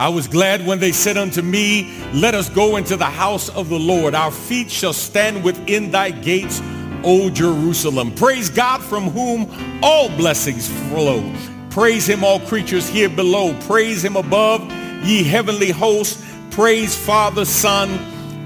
I 0.00 0.08
was 0.08 0.26
glad 0.26 0.64
when 0.64 0.78
they 0.78 0.92
said 0.92 1.18
unto 1.18 1.42
me, 1.42 1.94
let 2.14 2.34
us 2.34 2.48
go 2.48 2.76
into 2.76 2.96
the 2.96 3.04
house 3.04 3.50
of 3.50 3.68
the 3.68 3.78
Lord. 3.78 4.14
Our 4.14 4.30
feet 4.30 4.70
shall 4.70 4.94
stand 4.94 5.44
within 5.44 5.90
thy 5.90 6.10
gates, 6.10 6.62
O 7.04 7.28
Jerusalem. 7.28 8.14
Praise 8.14 8.48
God 8.48 8.82
from 8.82 9.10
whom 9.10 9.46
all 9.82 10.08
blessings 10.16 10.68
flow. 10.88 11.30
Praise 11.68 12.08
him, 12.08 12.24
all 12.24 12.40
creatures 12.40 12.88
here 12.88 13.10
below. 13.10 13.52
Praise 13.66 14.02
him 14.02 14.16
above, 14.16 14.62
ye 15.04 15.22
heavenly 15.22 15.70
hosts. 15.70 16.24
Praise 16.50 16.96
Father, 16.96 17.44
Son, 17.44 17.90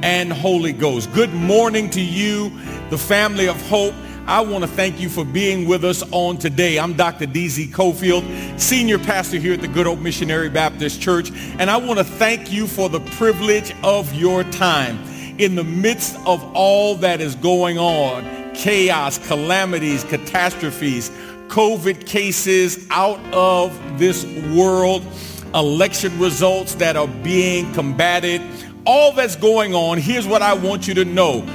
and 0.02 0.32
Holy 0.32 0.72
Ghost. 0.72 1.12
Good 1.12 1.32
morning 1.34 1.88
to 1.90 2.00
you, 2.00 2.50
the 2.90 2.98
family 2.98 3.46
of 3.46 3.68
hope. 3.68 3.94
I 4.26 4.40
want 4.40 4.64
to 4.64 4.68
thank 4.68 5.00
you 5.00 5.10
for 5.10 5.22
being 5.22 5.68
with 5.68 5.84
us 5.84 6.02
on 6.10 6.38
today. 6.38 6.78
I'm 6.78 6.94
Dr. 6.94 7.26
D.Z. 7.26 7.66
Cofield, 7.66 8.58
Senior 8.58 8.98
Pastor 8.98 9.36
here 9.36 9.52
at 9.52 9.60
the 9.60 9.68
Good 9.68 9.84
Hope 9.84 9.98
Missionary 9.98 10.48
Baptist 10.48 10.98
Church, 11.02 11.30
and 11.58 11.70
I 11.70 11.76
want 11.76 11.98
to 11.98 12.04
thank 12.04 12.50
you 12.50 12.66
for 12.66 12.88
the 12.88 13.00
privilege 13.00 13.74
of 13.82 14.14
your 14.14 14.42
time 14.44 14.98
in 15.38 15.56
the 15.56 15.64
midst 15.64 16.16
of 16.26 16.42
all 16.54 16.94
that 16.96 17.20
is 17.20 17.34
going 17.34 17.76
on, 17.76 18.54
chaos, 18.54 19.18
calamities, 19.26 20.04
catastrophes, 20.04 21.10
COVID 21.48 22.06
cases 22.06 22.86
out 22.90 23.20
of 23.34 23.78
this 23.98 24.24
world, 24.56 25.04
election 25.54 26.18
results 26.18 26.76
that 26.76 26.96
are 26.96 27.08
being 27.08 27.70
combated, 27.74 28.40
all 28.86 29.12
that's 29.12 29.36
going 29.36 29.74
on, 29.74 29.98
here's 29.98 30.26
what 30.26 30.40
I 30.40 30.54
want 30.54 30.88
you 30.88 30.94
to 30.94 31.04
know 31.04 31.46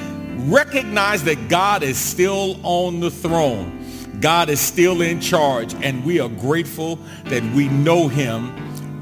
recognize 0.48 1.24
that 1.26 1.50
God 1.50 1.84
is 1.84 1.98
still 1.98 2.60
on 2.64 3.00
the 3.00 3.12
throne. 3.12 3.76
God 4.22 4.50
is 4.50 4.60
still 4.60 5.02
in 5.02 5.22
charge, 5.22 5.74
and 5.76 6.04
we 6.04 6.20
are 6.20 6.30
grateful 6.30 6.98
that 7.26 7.44
we 7.54 7.70
know 7.70 8.08
him 8.08 8.56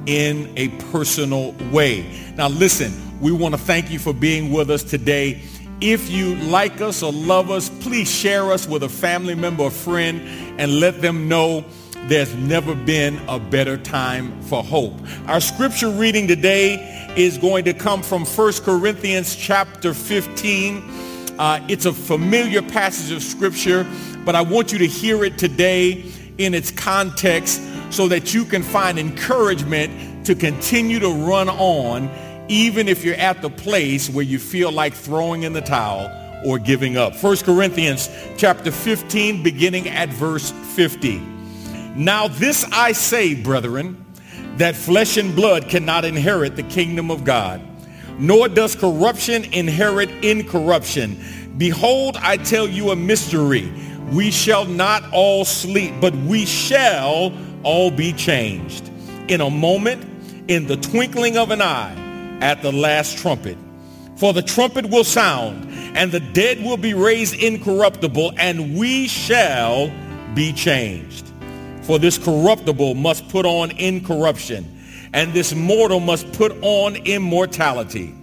in 0.05 0.51
a 0.57 0.69
personal 0.91 1.53
way. 1.71 2.05
Now 2.35 2.49
listen, 2.49 2.93
we 3.19 3.31
want 3.31 3.53
to 3.55 3.59
thank 3.59 3.91
you 3.91 3.99
for 3.99 4.13
being 4.13 4.51
with 4.51 4.69
us 4.69 4.83
today. 4.83 5.41
If 5.81 6.09
you 6.09 6.35
like 6.35 6.81
us 6.81 7.03
or 7.03 7.11
love 7.11 7.51
us, 7.51 7.69
please 7.69 8.09
share 8.09 8.51
us 8.51 8.67
with 8.67 8.83
a 8.83 8.89
family 8.89 9.35
member 9.35 9.63
or 9.63 9.71
friend 9.71 10.21
and 10.59 10.79
let 10.79 11.01
them 11.01 11.27
know 11.27 11.65
there's 12.07 12.33
never 12.35 12.73
been 12.73 13.19
a 13.27 13.39
better 13.39 13.77
time 13.77 14.41
for 14.43 14.63
hope. 14.63 14.93
Our 15.27 15.41
scripture 15.41 15.89
reading 15.89 16.27
today 16.27 17.13
is 17.17 17.37
going 17.37 17.65
to 17.65 17.73
come 17.73 18.01
from 18.01 18.23
1 18.23 18.53
Corinthians 18.63 19.35
chapter 19.35 19.93
15 19.93 21.16
uh, 21.39 21.59
it's 21.67 21.85
a 21.85 21.93
familiar 21.93 22.61
passage 22.61 23.15
of 23.15 23.21
scripture, 23.21 23.85
but 24.25 24.35
I 24.35 24.41
want 24.41 24.71
you 24.71 24.79
to 24.79 24.87
hear 24.87 25.23
it 25.23 25.37
today 25.37 26.11
in 26.37 26.53
its 26.53 26.71
context 26.71 27.61
so 27.91 28.07
that 28.07 28.33
you 28.33 28.45
can 28.45 28.63
find 28.63 28.99
encouragement 28.99 30.25
to 30.25 30.35
continue 30.35 30.99
to 30.99 31.09
run 31.09 31.49
on 31.49 32.09
even 32.49 32.87
if 32.87 33.03
you're 33.03 33.15
at 33.15 33.41
the 33.41 33.49
place 33.49 34.09
where 34.09 34.23
you 34.23 34.39
feel 34.39 34.71
like 34.71 34.93
throwing 34.93 35.43
in 35.43 35.53
the 35.53 35.61
towel 35.61 36.11
or 36.45 36.57
giving 36.59 36.97
up. 36.97 37.15
1 37.21 37.37
Corinthians 37.37 38.09
chapter 38.37 38.71
15 38.71 39.43
beginning 39.43 39.89
at 39.89 40.09
verse 40.09 40.51
50. 40.75 41.19
Now 41.95 42.27
this 42.27 42.63
I 42.71 42.91
say, 42.93 43.35
brethren, 43.35 44.05
that 44.57 44.75
flesh 44.75 45.17
and 45.17 45.35
blood 45.35 45.69
cannot 45.69 46.05
inherit 46.05 46.55
the 46.55 46.63
kingdom 46.63 47.11
of 47.11 47.23
God 47.23 47.61
nor 48.19 48.47
does 48.47 48.75
corruption 48.75 49.45
inherit 49.53 50.09
incorruption. 50.23 51.17
Behold, 51.57 52.17
I 52.17 52.37
tell 52.37 52.67
you 52.67 52.91
a 52.91 52.95
mystery. 52.95 53.71
We 54.11 54.31
shall 54.31 54.65
not 54.65 55.03
all 55.11 55.45
sleep, 55.45 55.93
but 55.99 56.15
we 56.15 56.45
shall 56.45 57.33
all 57.63 57.91
be 57.91 58.13
changed. 58.13 58.89
In 59.27 59.41
a 59.41 59.49
moment, 59.49 60.05
in 60.47 60.67
the 60.67 60.77
twinkling 60.77 61.37
of 61.37 61.51
an 61.51 61.61
eye, 61.61 61.95
at 62.41 62.61
the 62.61 62.71
last 62.71 63.17
trumpet. 63.17 63.57
For 64.17 64.33
the 64.33 64.41
trumpet 64.41 64.89
will 64.89 65.03
sound, 65.03 65.67
and 65.95 66.11
the 66.11 66.19
dead 66.19 66.63
will 66.63 66.77
be 66.77 66.93
raised 66.93 67.35
incorruptible, 67.35 68.33
and 68.37 68.77
we 68.77 69.07
shall 69.07 69.91
be 70.33 70.53
changed. 70.53 71.25
For 71.83 71.99
this 71.99 72.17
corruptible 72.17 72.95
must 72.95 73.27
put 73.29 73.45
on 73.45 73.71
incorruption 73.71 74.76
and 75.17 75.33
this 75.33 75.55
mortal 75.55 75.99
must 75.99 76.31
put 76.33 76.55
on 76.61 76.95
immortality. 76.95 78.13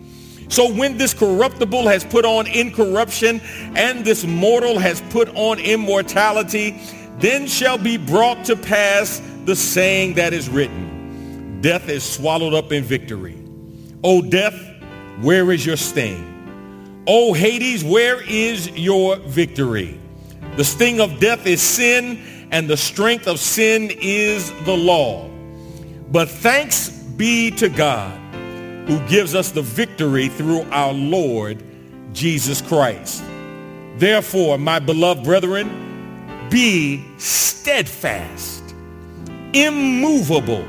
So 0.48 0.72
when 0.72 0.96
this 0.96 1.12
corruptible 1.12 1.88
has 1.88 2.04
put 2.04 2.24
on 2.24 2.46
incorruption 2.46 3.40
and 3.74 4.04
this 4.04 4.24
mortal 4.24 4.78
has 4.78 5.00
put 5.10 5.28
on 5.30 5.58
immortality, 5.58 6.80
then 7.18 7.48
shall 7.48 7.78
be 7.78 7.96
brought 7.96 8.44
to 8.44 8.54
pass 8.54 9.20
the 9.44 9.56
saying 9.56 10.14
that 10.14 10.32
is 10.32 10.48
written, 10.48 11.60
death 11.60 11.88
is 11.88 12.04
swallowed 12.04 12.54
up 12.54 12.70
in 12.70 12.84
victory. 12.84 13.42
O 14.04 14.22
death, 14.22 14.54
where 15.20 15.50
is 15.50 15.66
your 15.66 15.76
sting? 15.76 17.02
O 17.08 17.32
Hades, 17.32 17.82
where 17.82 18.22
is 18.22 18.70
your 18.70 19.16
victory? 19.16 20.00
The 20.56 20.64
sting 20.64 21.00
of 21.00 21.18
death 21.18 21.44
is 21.44 21.60
sin, 21.60 22.48
and 22.52 22.70
the 22.70 22.76
strength 22.76 23.26
of 23.26 23.40
sin 23.40 23.90
is 24.00 24.52
the 24.64 24.76
law. 24.76 25.33
But 26.10 26.28
thanks 26.28 26.90
be 26.90 27.50
to 27.52 27.68
God 27.68 28.18
who 28.86 28.98
gives 29.08 29.34
us 29.34 29.50
the 29.50 29.62
victory 29.62 30.28
through 30.28 30.62
our 30.70 30.92
Lord 30.92 31.62
Jesus 32.12 32.60
Christ. 32.60 33.22
Therefore, 33.96 34.58
my 34.58 34.78
beloved 34.78 35.24
brethren, 35.24 36.48
be 36.50 37.04
steadfast, 37.18 38.62
immovable, 39.52 40.64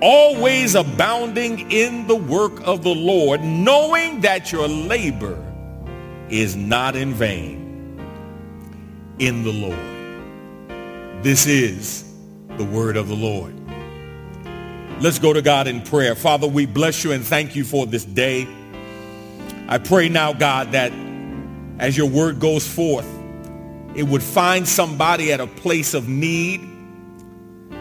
always 0.00 0.74
abounding 0.74 1.70
in 1.70 2.06
the 2.06 2.16
work 2.16 2.60
of 2.66 2.82
the 2.82 2.94
Lord, 2.94 3.42
knowing 3.42 4.20
that 4.20 4.52
your 4.52 4.68
labor 4.68 5.42
is 6.28 6.54
not 6.54 6.94
in 6.94 7.14
vain 7.14 7.98
in 9.18 9.42
the 9.42 9.52
Lord. 9.52 11.24
This 11.24 11.46
is 11.46 12.04
the 12.56 12.64
word 12.64 12.96
of 12.96 13.08
the 13.08 13.16
Lord. 13.16 13.55
Let's 14.98 15.18
go 15.18 15.34
to 15.34 15.42
God 15.42 15.66
in 15.66 15.82
prayer. 15.82 16.14
Father, 16.14 16.46
we 16.46 16.64
bless 16.64 17.04
you 17.04 17.12
and 17.12 17.22
thank 17.22 17.54
you 17.54 17.64
for 17.64 17.84
this 17.84 18.04
day. 18.04 18.48
I 19.68 19.76
pray 19.76 20.08
now, 20.08 20.32
God, 20.32 20.72
that 20.72 20.90
as 21.78 21.98
your 21.98 22.08
word 22.08 22.40
goes 22.40 22.66
forth, 22.66 23.06
it 23.94 24.04
would 24.04 24.22
find 24.22 24.66
somebody 24.66 25.32
at 25.32 25.40
a 25.40 25.46
place 25.46 25.92
of 25.92 26.08
need, 26.08 26.66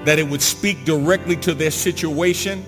that 0.03 0.19
it 0.19 0.27
would 0.27 0.41
speak 0.41 0.83
directly 0.83 1.37
to 1.37 1.53
their 1.53 1.71
situation 1.71 2.65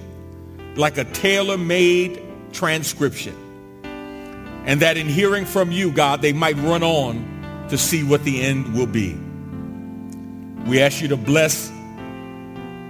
like 0.75 0.97
a 0.97 1.03
tailor-made 1.03 2.21
transcription. 2.53 3.35
And 4.65 4.81
that 4.81 4.95
in 4.95 5.07
hearing 5.07 5.43
from 5.43 5.73
you, 5.73 5.91
God, 5.91 6.21
they 6.21 6.31
might 6.31 6.55
run 6.57 6.83
on 6.83 7.65
to 7.69 7.77
see 7.77 8.01
what 8.03 8.23
the 8.23 8.41
end 8.41 8.73
will 8.73 8.87
be. 8.87 9.13
We 10.69 10.79
ask 10.81 11.01
you 11.01 11.09
to 11.09 11.17
bless 11.17 11.69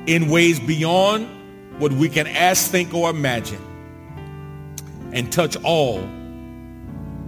in 0.06 0.30
ways 0.30 0.60
beyond 0.60 1.30
what 1.78 1.92
we 1.94 2.10
can 2.10 2.28
ask, 2.28 2.70
think, 2.72 2.94
or 2.94 3.10
imagine, 3.10 3.62
and 5.14 5.32
touch 5.32 5.56
all 5.64 6.00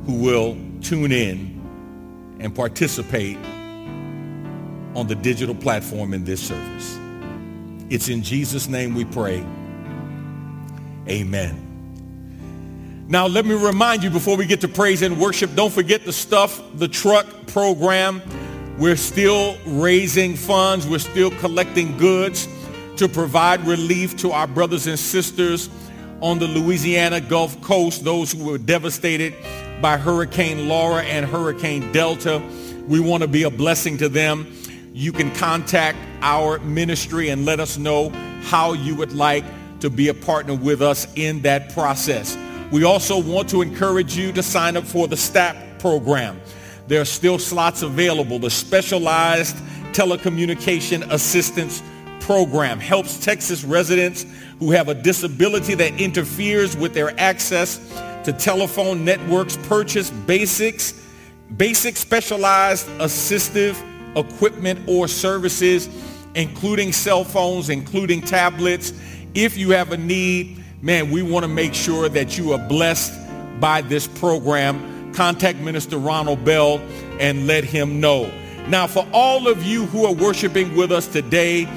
who 0.06 0.16
will 0.22 0.58
tune 0.82 1.12
in 1.12 2.38
and 2.40 2.56
participate 2.56 3.38
on 4.96 5.08
the 5.08 5.16
digital 5.16 5.54
platform 5.54 6.14
in 6.14 6.26
this 6.26 6.42
service. 6.42 6.98
It's 7.90 8.10
in 8.10 8.24
Jesus' 8.24 8.68
name 8.68 8.96
we 8.96 9.06
pray. 9.06 9.46
Amen. 11.08 11.66
Now, 13.08 13.28
let 13.28 13.46
me 13.46 13.56
remind 13.56 14.04
you 14.04 14.10
before 14.10 14.38
we 14.38 14.46
get 14.46 14.62
to 14.62 14.68
praise 14.68 15.02
and 15.02 15.20
worship, 15.20 15.56
don't 15.56 15.74
forget 15.74 16.06
the 16.06 16.14
stuff, 16.14 16.62
the 16.76 16.88
truck 16.88 17.26
program. 17.48 18.22
We're 18.78 18.96
still 18.96 19.58
raising 19.66 20.36
funds. 20.36 20.88
We're 20.88 21.00
still 21.00 21.32
collecting 21.32 21.98
goods 21.98 22.48
to 23.00 23.08
provide 23.08 23.66
relief 23.66 24.18
to 24.18 24.32
our 24.32 24.46
brothers 24.46 24.86
and 24.86 25.00
sisters 25.00 25.70
on 26.20 26.38
the 26.38 26.48
Louisiana 26.48 27.22
Gulf 27.22 27.62
Coast, 27.62 28.04
those 28.04 28.34
who 28.34 28.44
were 28.44 28.58
devastated 28.58 29.34
by 29.82 29.96
Hurricane 29.96 30.68
Laura 30.68 31.02
and 31.04 31.26
Hurricane 31.26 31.94
Delta. 31.94 32.44
We 32.90 33.00
want 33.00 33.24
to 33.24 33.30
be 33.30 33.44
a 33.44 33.50
blessing 33.50 33.98
to 34.00 34.10
them. 34.10 34.54
You 34.92 35.14
can 35.14 35.34
contact 35.36 35.98
our 36.22 36.60
ministry 36.60 37.30
and 37.30 37.46
let 37.46 37.62
us 37.62 37.78
know 37.78 38.10
how 38.42 38.74
you 38.74 38.96
would 38.96 39.14
like 39.14 39.46
to 39.80 39.90
be 39.90 40.10
a 40.10 40.14
partner 40.14 40.56
with 40.56 40.82
us 40.82 41.08
in 41.16 41.42
that 41.44 41.72
process. 41.74 42.38
We 42.70 42.84
also 42.84 43.18
want 43.18 43.50
to 43.52 43.62
encourage 43.62 44.18
you 44.18 44.34
to 44.34 44.44
sign 44.44 44.76
up 44.76 44.84
for 44.84 45.08
the 45.08 45.16
STAP 45.16 45.80
program. 45.80 46.42
There 46.88 47.00
are 47.00 47.06
still 47.06 47.40
slots 47.40 47.82
available. 47.82 48.40
The 48.40 48.50
Specialized 48.50 49.56
Telecommunication 49.94 51.10
Assistance 51.10 51.82
program 52.30 52.80
helps 52.80 53.18
Texas 53.18 53.64
residents 53.64 54.24
who 54.60 54.70
have 54.70 54.88
a 54.88 54.94
disability 54.94 55.74
that 55.74 56.00
interferes 56.00 56.78
with 56.78 56.94
their 56.94 57.20
access 57.20 57.80
to 58.24 58.32
telephone 58.32 59.04
networks 59.04 59.58
purchase 59.64 60.12
basics, 60.12 60.94
basic 61.58 61.98
specialized 61.98 62.86
assistive 63.00 63.76
equipment 64.16 64.80
or 64.88 65.08
services, 65.08 65.90
including 66.36 66.94
cell 66.94 67.24
phones, 67.24 67.68
including 67.68 68.22
tablets, 68.22 68.94
If 69.34 69.58
you 69.58 69.72
have 69.72 69.92
a 69.92 69.98
need, 69.98 70.64
man, 70.84 71.10
we 71.10 71.24
want 71.24 71.46
to 71.46 71.52
make 71.52 71.74
sure 71.74 72.10
that 72.10 72.38
you 72.38 72.54
are 72.54 72.60
blessed 72.60 73.12
by 73.60 73.82
this 73.82 74.08
program. 74.08 75.12
Contact 75.16 75.58
Minister 75.58 75.98
Ronald 75.98 76.46
Bell 76.46 76.80
and 77.20 77.48
let 77.48 77.64
him 77.64 78.00
know. 78.00 78.32
Now, 78.68 78.86
for 78.86 79.08
all 79.14 79.48
of 79.48 79.64
you 79.64 79.88
who 79.88 80.06
are 80.06 80.14
worshiping 80.14 80.76
with 80.76 80.92
us 80.92 81.08
today, 81.08 81.68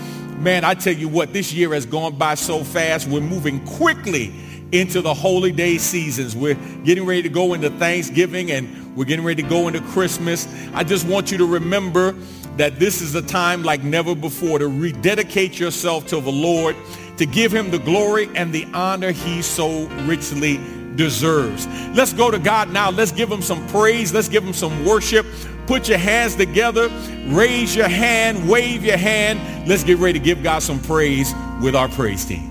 man, 0.42 0.64
I 0.64 0.74
tell 0.74 0.92
you 0.92 1.08
what, 1.08 1.32
this 1.32 1.52
year 1.52 1.72
has 1.72 1.86
gone 1.86 2.16
by 2.16 2.34
so 2.34 2.64
fast. 2.64 3.06
We're 3.06 3.20
moving 3.20 3.64
quickly 3.64 4.34
into 4.72 5.00
the 5.00 5.14
holy 5.14 5.52
day 5.52 5.78
seasons. 5.78 6.34
We're 6.34 6.56
getting 6.84 7.06
ready 7.06 7.22
to 7.22 7.28
go 7.28 7.54
into 7.54 7.70
Thanksgiving 7.70 8.50
and 8.50 8.96
we're 8.96 9.04
getting 9.04 9.24
ready 9.24 9.42
to 9.42 9.48
go 9.48 9.68
into 9.68 9.80
Christmas. 9.80 10.48
I 10.74 10.82
just 10.82 11.06
want 11.06 11.30
you 11.30 11.38
to 11.38 11.46
remember 11.46 12.12
that 12.56 12.78
this 12.78 13.00
is 13.00 13.14
a 13.14 13.22
time 13.22 13.62
like 13.62 13.84
never 13.84 14.14
before 14.14 14.58
to 14.58 14.66
rededicate 14.68 15.60
yourself 15.60 16.06
to 16.08 16.20
the 16.20 16.32
Lord, 16.32 16.74
to 17.18 17.26
give 17.26 17.52
him 17.52 17.70
the 17.70 17.78
glory 17.78 18.28
and 18.34 18.52
the 18.52 18.66
honor 18.74 19.12
he 19.12 19.42
so 19.42 19.86
richly 20.06 20.58
deserves. 20.96 21.66
Let's 21.94 22.12
go 22.12 22.30
to 22.30 22.38
God 22.38 22.70
now. 22.70 22.90
Let's 22.90 23.12
give 23.12 23.30
him 23.30 23.42
some 23.42 23.66
praise. 23.68 24.12
Let's 24.12 24.28
give 24.28 24.44
him 24.44 24.52
some 24.52 24.84
worship. 24.84 25.24
Put 25.66 25.88
your 25.88 25.98
hands 25.98 26.34
together, 26.34 26.88
raise 27.26 27.74
your 27.74 27.88
hand, 27.88 28.48
wave 28.48 28.84
your 28.84 28.96
hand. 28.96 29.68
Let's 29.68 29.84
get 29.84 29.98
ready 29.98 30.18
to 30.18 30.24
give 30.24 30.42
God 30.42 30.62
some 30.62 30.80
praise 30.80 31.32
with 31.62 31.76
our 31.76 31.88
praise 31.88 32.24
team. 32.24 32.48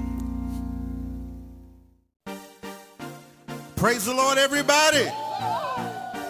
Praise 3.75 4.05
the 4.05 4.13
Lord, 4.13 4.37
everybody. 4.37 5.07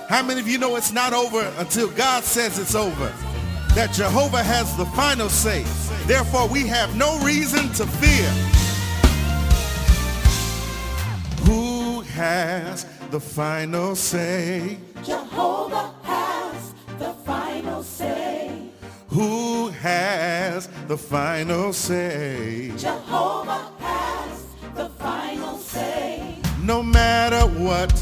How 0.10 0.24
many 0.24 0.42
of 0.42 0.48
you 0.48 0.58
know 0.58 0.76
it's 0.76 0.92
not 0.92 1.14
over 1.14 1.42
until 1.58 1.90
God 1.92 2.24
says 2.24 2.58
it's 2.58 2.76
over? 2.76 3.14
That 3.76 3.92
Jehovah 3.94 4.44
has 4.44 4.76
the 4.76 4.86
final 4.88 5.30
say. 5.30 5.64
Therefore, 6.06 6.48
we 6.48 6.66
have 6.68 6.96
no 6.98 7.20
reason 7.20 7.70
to 7.74 7.86
fear. 7.86 8.30
Who 11.46 12.02
has 12.02 12.86
the 13.12 13.20
final 13.20 13.96
say? 13.96 14.78
Jehovah 15.04 15.94
the 20.92 20.98
final 20.98 21.72
say? 21.72 22.70
Jehovah 22.76 23.72
has 23.80 24.46
the 24.76 24.90
final 25.00 25.58
say. 25.58 26.36
No 26.64 26.84
matter 26.84 27.44
what 27.48 27.94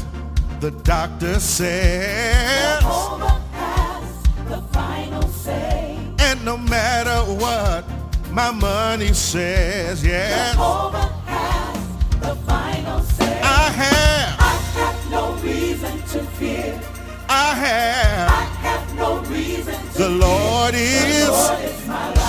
the 0.58 0.72
doctor 0.82 1.38
says, 1.38 2.80
Jehovah 2.80 3.28
has 3.52 4.22
the 4.48 4.60
final 4.72 5.22
say. 5.28 5.98
and 6.18 6.44
no 6.44 6.56
matter 6.56 7.18
what 7.44 7.84
my 8.32 8.50
money 8.50 9.12
says, 9.12 10.04
yes, 10.04 10.54
Jehovah 10.54 11.06
has 11.26 11.78
the 12.18 12.34
final 12.44 13.00
say. 13.02 13.40
I 13.40 13.68
have, 13.82 14.40
I 14.40 14.54
have 14.80 15.10
no 15.12 15.34
reason 15.48 15.96
to 16.12 16.24
fear. 16.38 16.80
I 17.28 17.54
have. 17.54 18.30
I 18.30 18.42
have 18.66 18.96
no 18.96 19.20
reason 19.32 19.78
to 19.92 19.98
The 19.98 20.08
Lord 20.08 20.74
fear. 20.74 21.06
is, 21.06 21.26
The 21.26 21.30
Lord 21.30 21.64
is 21.64 21.86
my. 21.86 22.19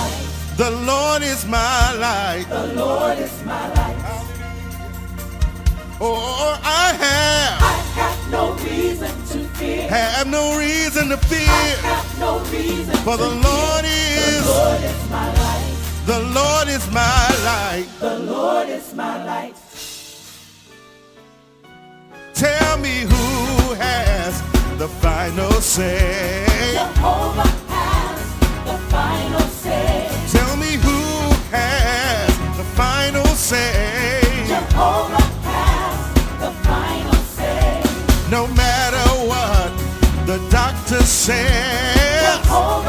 The 0.56 0.70
Lord 0.86 1.22
is 1.22 1.46
my 1.46 1.92
light. 1.94 2.46
The 2.48 2.66
Lord 2.74 3.18
is 3.18 3.44
my 3.44 3.68
life. 3.74 3.98
Oh, 6.04 6.58
I 6.64 6.92
have, 7.04 7.62
I 7.62 7.76
have 8.00 8.30
no 8.30 8.54
reason 8.64 9.10
to 9.32 9.48
fear. 9.56 9.88
have 9.88 10.26
no 10.26 10.58
reason 10.58 11.08
to 11.10 11.16
fear. 11.16 11.46
I 11.48 11.76
have 11.94 12.18
no 12.18 12.38
reason 12.50 12.94
For 13.06 13.16
the. 13.16 13.28
Lord 13.28 13.84
The 13.84 13.88
is, 13.88 14.46
Lord 14.46 14.82
is 14.82 15.10
my 15.10 15.28
life. 15.34 16.06
the 16.06 16.20
Lord 16.38 16.68
is 16.68 16.90
my 16.90 17.28
light. 17.44 17.86
The 18.00 18.18
Lord 18.18 18.68
is 18.68 18.94
my 18.94 19.24
light. 19.24 19.54
Tell 22.34 22.78
me 22.78 23.00
who 23.02 23.74
has 23.74 24.42
the 24.78 24.88
final 24.88 25.52
say. 25.60 26.44
Jehovah 26.74 27.48
has 27.68 28.18
the 28.66 28.78
final 28.90 29.40
say. 29.62 29.91
Final 33.32 33.36
say. 33.36 34.20
Jehovah 34.46 35.22
has 35.48 36.40
the 36.40 36.50
final 36.68 37.14
say. 37.14 37.82
No 38.30 38.46
matter 38.48 39.08
what 39.26 39.72
the 40.26 40.38
doctor 40.50 41.02
says, 41.02 42.42
Jehovah 42.44 42.81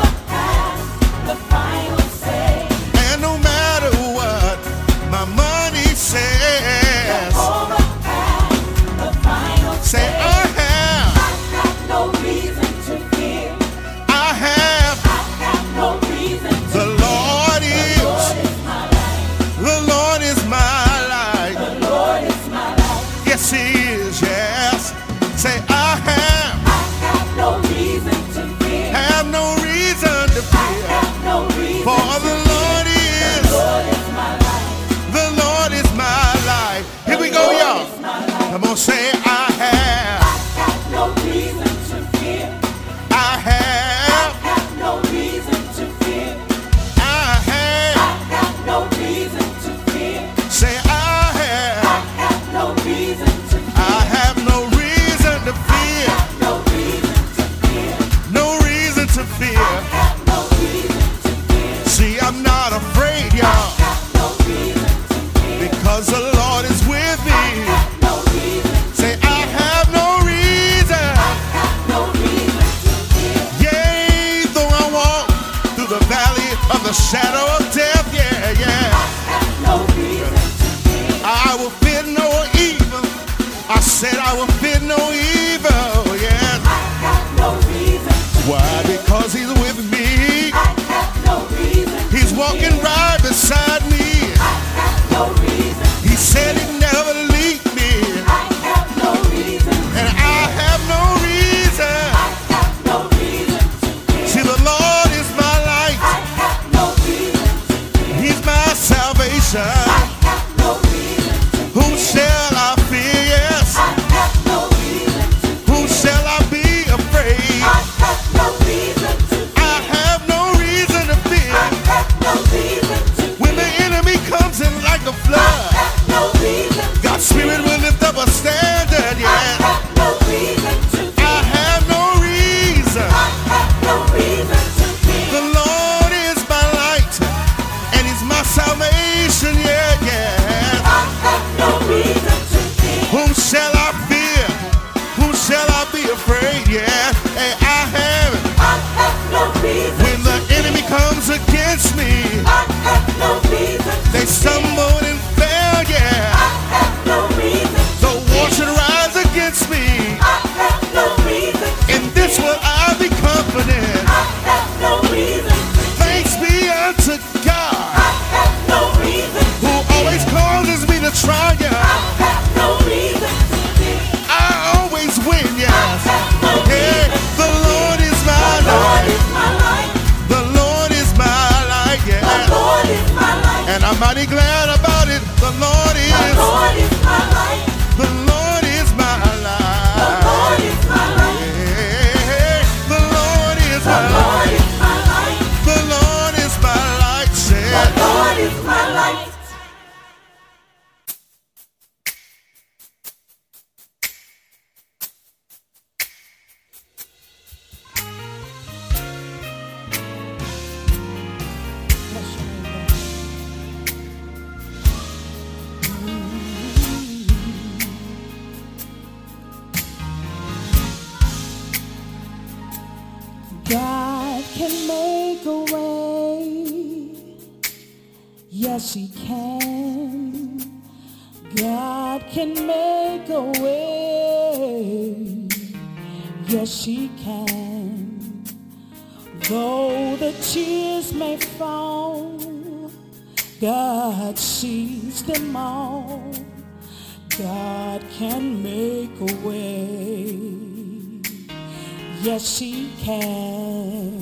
Yes, 252.33 252.57
he 252.57 252.89
can. 252.97 254.17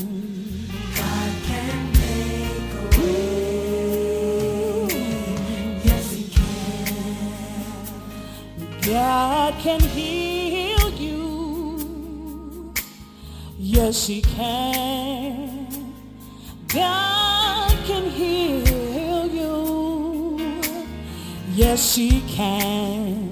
God 0.97 1.31
can 1.47 1.79
make 1.93 2.73
a 2.75 2.83
way. 2.99 4.87
Yes, 5.81 6.11
He 6.11 6.23
can. 6.27 7.21
God 8.81 9.53
can 9.61 9.79
heal 9.79 10.89
you. 10.91 12.73
Yes, 13.57 14.07
he 14.07 14.21
can. 14.21 15.93
God 16.67 17.71
can 17.85 18.09
heal 18.09 19.27
you. 19.27 20.67
Yes, 21.53 21.95
he 21.95 22.21
can. 22.27 23.31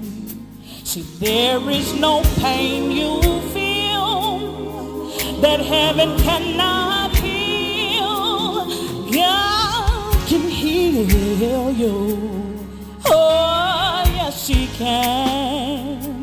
See, 0.84 1.02
there 1.18 1.68
is 1.68 1.92
no 2.00 2.22
pain 2.38 2.90
you 2.90 3.20
feel 3.20 3.49
that 5.40 5.60
heaven 5.60 6.18
cannot 6.18 7.16
heal. 7.16 8.66
God 9.10 10.28
can 10.28 10.48
heal 10.48 11.70
you. 11.72 12.66
Oh, 13.06 14.02
yes, 14.06 14.46
he 14.46 14.66
can. 14.66 16.19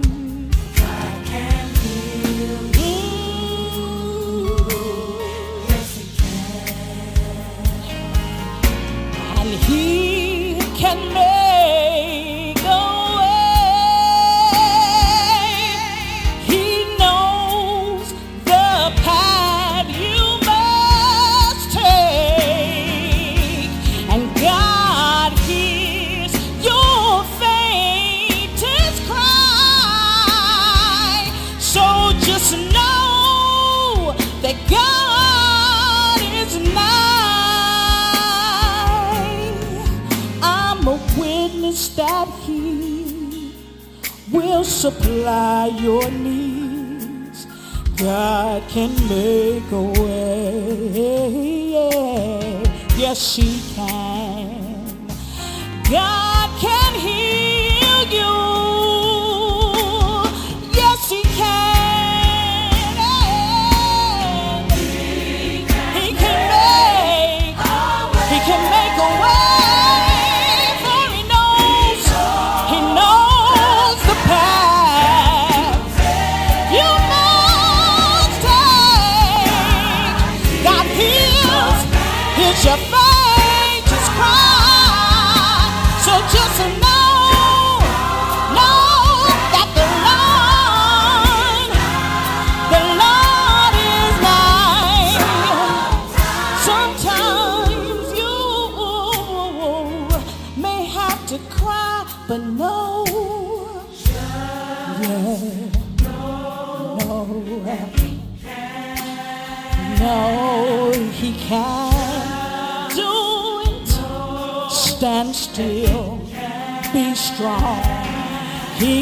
Supply 44.78 45.66
your 45.82 46.08
needs. 46.12 47.48
God 47.98 48.62
can 48.70 48.92
make 49.10 49.72
a 49.72 49.82
way. 50.04 51.02
Yes, 52.96 53.36
He 53.36 53.60
can. 53.74 55.08
God 55.90 56.50
can 56.62 56.94
heal 57.00 57.47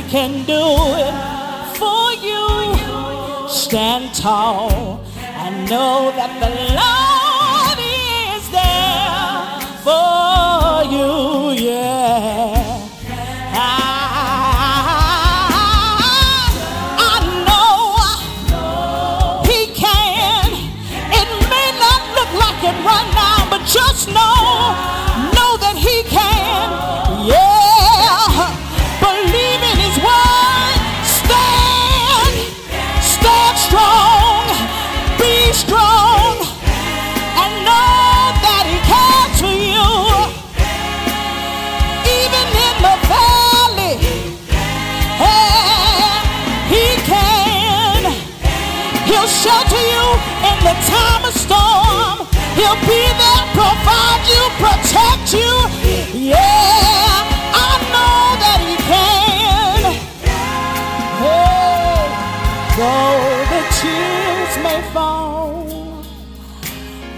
can 0.09 0.45
do 0.45 0.63
it 1.05 1.15
for 1.77 2.13
you. 2.27 3.50
Stand 3.50 4.13
tall 4.13 5.03
and 5.19 5.69
know 5.69 6.12
that 6.15 6.31
the 6.43 6.51
Lord 6.79 7.79
is 8.38 8.43
there 8.51 9.45
for 9.83 10.14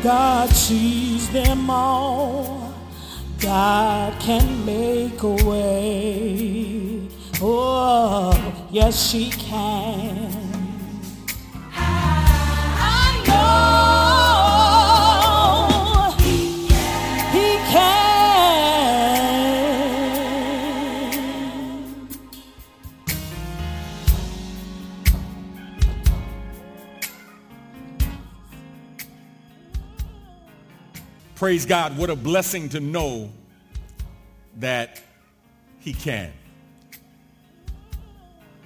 God 0.07 0.49
sees 0.51 1.29
them 1.31 1.69
all. 1.69 2.73
God 3.39 4.17
can 4.21 4.65
make 4.65 5.21
a 5.21 5.35
way. 5.45 7.09
Oh, 7.41 8.31
yes, 8.71 9.11
He 9.11 9.29
can. 9.31 10.31
I 11.75 13.21
know 13.27 14.86
Praise 31.37 31.67
God. 31.67 31.95
What 31.99 32.09
a 32.09 32.15
blessing 32.15 32.67
to 32.69 32.79
know 32.79 33.29
that 34.55 34.99
he 35.79 35.93
can. 35.93 36.33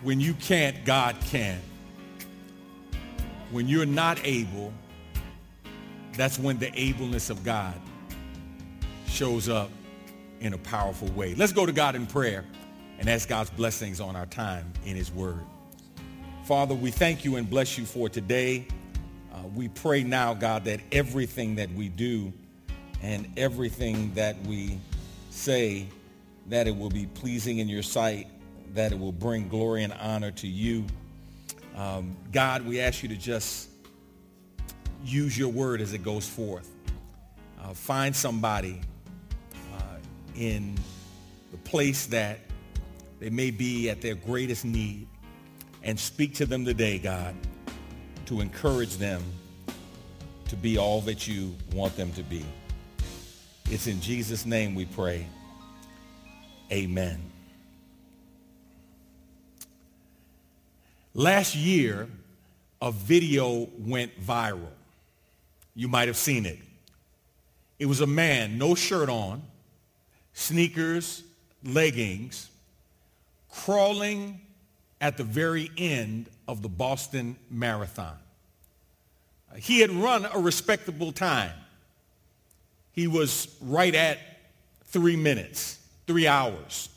When 0.03 0.21
you 0.21 0.33
can't, 0.35 0.85
God 0.85 1.17
can. 1.25 1.59
When 3.51 3.67
you're 3.67 3.85
not 3.85 4.25
able, 4.25 4.71
that's 6.13 6.39
when 6.39 6.59
the 6.59 6.67
ableness 6.67 7.29
of 7.29 7.43
God 7.43 7.75
shows 9.05 9.49
up 9.49 9.69
in 10.39 10.53
a 10.53 10.57
powerful 10.57 11.09
way. 11.09 11.35
Let's 11.35 11.51
go 11.51 11.65
to 11.65 11.73
God 11.73 11.95
in 11.95 12.07
prayer 12.07 12.45
and 12.99 13.09
ask 13.09 13.27
God's 13.27 13.49
blessings 13.49 13.99
on 13.99 14.15
our 14.15 14.27
time 14.27 14.71
in 14.85 14.95
his 14.95 15.11
word. 15.11 15.45
Father, 16.45 16.73
we 16.73 16.89
thank 16.89 17.25
you 17.25 17.35
and 17.35 17.49
bless 17.49 17.77
you 17.77 17.83
for 17.83 18.07
today. 18.07 18.65
Uh, 19.33 19.39
we 19.53 19.67
pray 19.67 20.03
now, 20.03 20.33
God, 20.33 20.63
that 20.63 20.79
everything 20.93 21.55
that 21.55 21.69
we 21.73 21.89
do 21.89 22.31
and 23.01 23.27
everything 23.37 24.13
that 24.13 24.39
we 24.45 24.79
say, 25.29 25.87
that 26.47 26.67
it 26.67 26.75
will 26.75 26.89
be 26.89 27.05
pleasing 27.05 27.59
in 27.59 27.67
your 27.67 27.83
sight, 27.83 28.27
that 28.73 28.91
it 28.91 28.99
will 28.99 29.11
bring 29.11 29.47
glory 29.47 29.83
and 29.83 29.93
honor 29.93 30.31
to 30.31 30.47
you. 30.47 30.85
Um, 31.75 32.15
God, 32.31 32.65
we 32.65 32.79
ask 32.79 33.03
you 33.03 33.09
to 33.09 33.15
just 33.15 33.69
use 35.03 35.37
your 35.37 35.49
word 35.49 35.81
as 35.81 35.93
it 35.93 36.03
goes 36.03 36.27
forth. 36.27 36.69
Uh, 37.61 37.73
find 37.73 38.15
somebody 38.15 38.81
uh, 39.77 39.97
in 40.35 40.75
the 41.51 41.57
place 41.57 42.07
that 42.07 42.39
they 43.19 43.29
may 43.29 43.51
be 43.51 43.89
at 43.89 44.01
their 44.01 44.15
greatest 44.15 44.65
need 44.65 45.07
and 45.83 45.99
speak 45.99 46.35
to 46.35 46.45
them 46.45 46.65
today, 46.65 46.99
God, 46.99 47.35
to 48.25 48.41
encourage 48.41 48.97
them 48.97 49.21
to 50.47 50.55
be 50.55 50.77
all 50.77 51.01
that 51.01 51.27
you 51.27 51.55
want 51.73 51.95
them 51.95 52.11
to 52.13 52.23
be. 52.23 52.43
It's 53.71 53.87
in 53.87 54.01
Jesus' 54.01 54.45
name 54.45 54.75
we 54.75 54.83
pray. 54.83 55.25
Amen. 56.73 57.21
Last 61.13 61.55
year, 61.55 62.09
a 62.81 62.91
video 62.91 63.69
went 63.79 64.21
viral. 64.21 64.73
You 65.73 65.87
might 65.87 66.09
have 66.09 66.17
seen 66.17 66.45
it. 66.45 66.59
It 67.79 67.85
was 67.85 68.01
a 68.01 68.05
man, 68.05 68.57
no 68.57 68.75
shirt 68.75 69.07
on, 69.07 69.41
sneakers, 70.33 71.23
leggings, 71.63 72.49
crawling 73.49 74.41
at 74.99 75.15
the 75.15 75.23
very 75.23 75.71
end 75.77 76.25
of 76.45 76.61
the 76.61 76.69
Boston 76.69 77.37
Marathon. 77.49 78.17
He 79.55 79.79
had 79.79 79.91
run 79.91 80.25
a 80.25 80.39
respectable 80.39 81.13
time. 81.13 81.53
He 82.93 83.07
was 83.07 83.47
right 83.61 83.93
at 83.95 84.19
three 84.85 85.15
minutes, 85.15 85.79
three 86.07 86.27
hours 86.27 86.89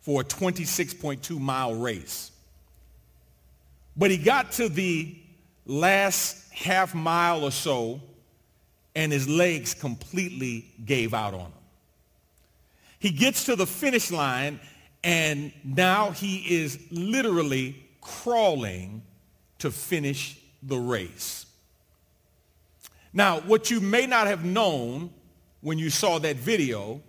for 0.00 0.22
a 0.22 0.24
26.2 0.24 1.38
mile 1.38 1.74
race. 1.74 2.32
But 3.96 4.10
he 4.10 4.16
got 4.16 4.52
to 4.52 4.68
the 4.68 5.16
last 5.66 6.52
half 6.52 6.94
mile 6.94 7.44
or 7.44 7.50
so 7.50 8.00
and 8.94 9.12
his 9.12 9.28
legs 9.28 9.74
completely 9.74 10.64
gave 10.84 11.14
out 11.14 11.34
on 11.34 11.40
him. 11.40 11.52
He 12.98 13.10
gets 13.10 13.44
to 13.44 13.54
the 13.54 13.66
finish 13.66 14.10
line 14.10 14.58
and 15.04 15.52
now 15.62 16.10
he 16.10 16.38
is 16.62 16.78
literally 16.90 17.76
crawling 18.00 19.02
to 19.58 19.70
finish 19.70 20.38
the 20.62 20.78
race. 20.78 21.46
Now, 23.12 23.40
what 23.40 23.70
you 23.70 23.80
may 23.80 24.06
not 24.06 24.26
have 24.26 24.44
known 24.44 25.10
when 25.60 25.78
you 25.78 25.90
saw 25.90 26.18
that 26.18 26.36
video 26.36 27.00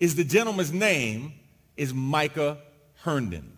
is 0.00 0.14
the 0.14 0.24
gentleman's 0.24 0.72
name 0.72 1.32
is 1.76 1.94
Micah 1.94 2.58
Herndon. 3.02 3.52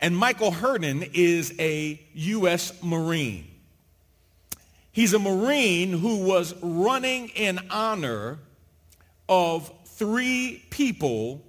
And 0.00 0.16
Micah 0.16 0.50
Herndon 0.50 1.04
is 1.12 1.54
a 1.58 2.00
U.S. 2.14 2.72
Marine. 2.82 3.46
He's 4.92 5.12
a 5.12 5.18
Marine 5.18 5.92
who 5.92 6.24
was 6.24 6.54
running 6.62 7.28
in 7.30 7.58
honor 7.70 8.38
of 9.28 9.72
three 9.84 10.64
people 10.70 11.44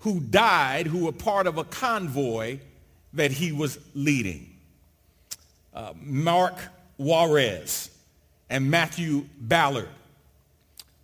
who 0.00 0.20
died 0.20 0.86
who 0.86 1.04
were 1.06 1.12
part 1.12 1.46
of 1.46 1.56
a 1.56 1.64
convoy 1.64 2.58
that 3.14 3.30
he 3.30 3.52
was 3.52 3.78
leading. 3.94 4.50
Uh, 5.72 5.92
Mark 6.02 6.54
Juarez 6.98 7.90
and 8.50 8.70
Matthew 8.70 9.26
Ballard 9.40 9.88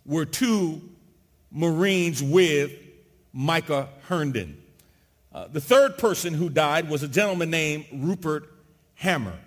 were 0.05 0.25
two 0.25 0.81
Marines 1.51 2.23
with 2.23 2.71
Micah 3.33 3.89
Herndon. 4.07 4.57
Uh, 5.33 5.47
the 5.47 5.61
third 5.61 5.97
person 5.97 6.33
who 6.33 6.49
died 6.49 6.89
was 6.89 7.03
a 7.03 7.07
gentleman 7.07 7.49
named 7.49 7.85
Rupert 7.93 8.49
Hamer. 8.95 9.37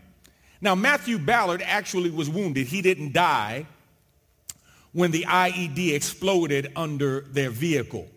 Now, 0.60 0.74
Matthew 0.74 1.18
Ballard 1.18 1.62
actually 1.62 2.10
was 2.10 2.30
wounded. 2.30 2.66
He 2.66 2.80
didn't 2.80 3.12
die 3.12 3.66
when 4.92 5.10
the 5.10 5.26
IED 5.28 5.92
exploded 5.92 6.72
under 6.74 7.20
their 7.22 7.50
vehicle. 7.50 8.08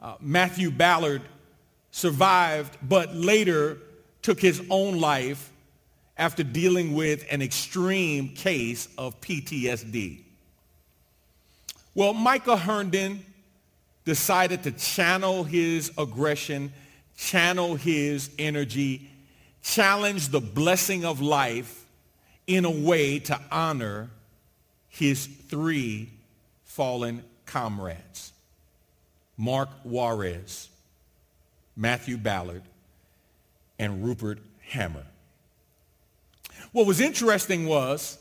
Uh, 0.00 0.14
Matthew 0.20 0.70
Ballard 0.70 1.22
survived, 1.90 2.76
but 2.82 3.14
later 3.14 3.78
took 4.22 4.40
his 4.40 4.62
own 4.70 5.00
life 5.00 5.50
after 6.16 6.42
dealing 6.42 6.94
with 6.94 7.24
an 7.30 7.42
extreme 7.42 8.28
case 8.34 8.88
of 8.96 9.20
PTSD. 9.20 10.23
Well, 11.94 12.12
Micah 12.12 12.56
Herndon 12.56 13.24
decided 14.04 14.64
to 14.64 14.72
channel 14.72 15.44
his 15.44 15.92
aggression 15.96 16.72
channel 17.16 17.76
his 17.76 18.30
energy, 18.38 19.10
challenge 19.62 20.28
the 20.28 20.40
blessing 20.40 21.04
of 21.04 21.20
life 21.20 21.84
in 22.46 22.64
a 22.64 22.70
way 22.70 23.18
to 23.18 23.40
honor 23.50 24.10
his 24.88 25.26
three 25.26 26.10
fallen 26.64 27.24
comrades, 27.46 28.32
Mark 29.36 29.68
Juarez, 29.82 30.68
Matthew 31.76 32.16
Ballard, 32.16 32.62
and 33.78 34.04
Rupert 34.04 34.38
Hamer. 34.60 35.06
What 36.72 36.86
was 36.86 37.00
interesting 37.00 37.66
was 37.66 38.18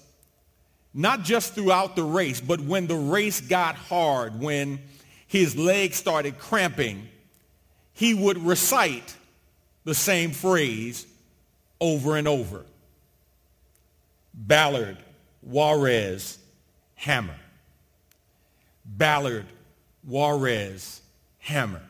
not 0.93 1.23
just 1.23 1.53
throughout 1.53 1.95
the 1.95 2.03
race, 2.03 2.39
but 2.39 2.61
when 2.61 2.87
the 2.87 2.95
race 2.95 3.41
got 3.41 3.75
hard, 3.75 4.39
when 4.39 4.79
his 5.27 5.55
legs 5.55 5.97
started 5.97 6.37
cramping, 6.37 7.07
he 7.93 8.13
would 8.13 8.37
recite 8.37 9.15
the 9.83 9.95
same 9.95 10.31
phrase 10.31 11.07
over 11.81 12.15
and 12.15 12.27
over. 12.27 12.65
Ballard, 14.33 14.97
Juarez, 15.41 16.37
Hamer. 16.95 17.35
Ballard, 18.85 19.45
Juarez, 20.03 21.01
Hamer. 21.39 21.81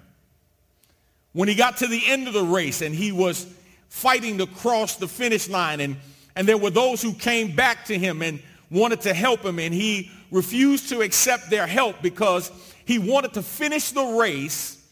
When 1.34 1.48
he 1.48 1.56
got 1.56 1.78
to 1.78 1.88
the 1.88 2.02
end 2.08 2.28
of 2.28 2.34
the 2.34 2.44
race 2.44 2.82
and 2.82 2.94
he 2.94 3.12
was 3.12 3.48
fighting 3.90 4.38
to 4.38 4.46
cross 4.46 4.96
the 4.96 5.08
finish 5.08 5.50
line 5.50 5.80
and, 5.80 5.98
and 6.36 6.48
there 6.48 6.58
were 6.58 6.70
those 6.70 7.02
who 7.02 7.14
came 7.14 7.56
back 7.56 7.86
to 7.86 7.98
him 7.98 8.22
and 8.22 8.42
wanted 8.74 9.02
to 9.02 9.14
help 9.14 9.42
him 9.46 9.60
and 9.60 9.74
he 9.74 10.12
refused 10.32 10.90
to 10.90 11.02
accept 11.02 11.50
their 11.50 11.68
help 11.68 12.02
because 12.02 12.52
he 12.86 13.00
wanted 13.00 13.34
to 13.34 13.42
finish 13.42 13.92
the 13.92 14.04
race 14.04 14.84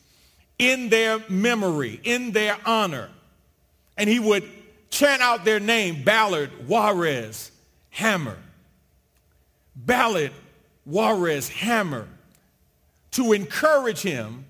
in 0.59 0.89
their 0.89 1.19
memory, 1.27 1.99
in 2.03 2.31
their 2.31 2.55
honor. 2.65 3.09
And 3.97 4.07
he 4.07 4.19
would 4.19 4.47
chant 4.91 5.21
out 5.21 5.43
their 5.43 5.59
name, 5.59 6.03
Ballard, 6.03 6.51
Juarez, 6.67 7.51
Hamer. 7.89 8.37
Ballard, 9.75 10.31
Juarez, 10.85 11.49
Hamer, 11.49 12.07
to 13.11 13.33
encourage 13.33 14.01
him 14.01 14.45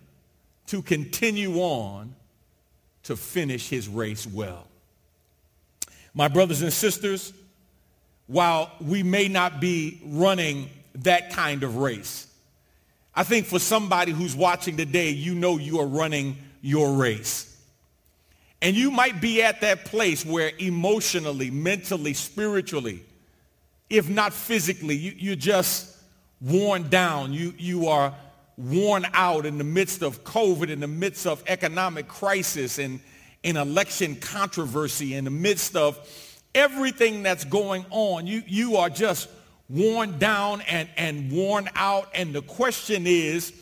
to 0.67 0.81
continue 0.81 1.55
on 1.59 2.15
to 3.03 3.15
finish 3.15 3.69
his 3.69 3.87
race 3.87 4.27
well. 4.27 4.67
My 6.13 6.27
brothers 6.27 6.61
and 6.61 6.73
sisters, 6.73 7.33
while 8.31 8.71
we 8.79 9.03
may 9.03 9.27
not 9.27 9.59
be 9.59 9.99
running 10.05 10.69
that 10.95 11.31
kind 11.31 11.63
of 11.63 11.75
race, 11.75 12.27
I 13.13 13.23
think 13.23 13.45
for 13.45 13.59
somebody 13.59 14.13
who's 14.13 14.37
watching 14.37 14.77
today, 14.77 15.09
you 15.09 15.35
know 15.35 15.57
you 15.57 15.81
are 15.81 15.85
running 15.85 16.37
your 16.61 16.93
race. 16.93 17.47
And 18.61 18.73
you 18.73 18.89
might 18.89 19.19
be 19.19 19.43
at 19.43 19.59
that 19.61 19.83
place 19.83 20.25
where 20.25 20.51
emotionally, 20.59 21.51
mentally, 21.51 22.13
spiritually, 22.13 23.03
if 23.89 24.07
not 24.07 24.31
physically, 24.31 24.95
you, 24.95 25.13
you're 25.17 25.35
just 25.35 25.97
worn 26.39 26.87
down. 26.87 27.33
You, 27.33 27.53
you 27.57 27.87
are 27.87 28.13
worn 28.55 29.05
out 29.13 29.45
in 29.45 29.57
the 29.57 29.65
midst 29.65 30.03
of 30.03 30.23
COVID, 30.23 30.69
in 30.69 30.79
the 30.79 30.87
midst 30.87 31.27
of 31.27 31.43
economic 31.47 32.07
crisis 32.07 32.79
and 32.79 33.01
in 33.43 33.57
election 33.57 34.15
controversy, 34.15 35.15
in 35.15 35.25
the 35.25 35.31
midst 35.31 35.75
of 35.75 35.99
everything 36.53 37.23
that's 37.23 37.43
going 37.45 37.85
on. 37.89 38.27
You, 38.27 38.43
you 38.47 38.77
are 38.77 38.89
just 38.89 39.29
worn 39.69 40.19
down 40.19 40.61
and, 40.61 40.89
and 40.97 41.31
worn 41.31 41.69
out. 41.75 42.09
And 42.13 42.33
the 42.33 42.41
question 42.41 43.03
is, 43.05 43.53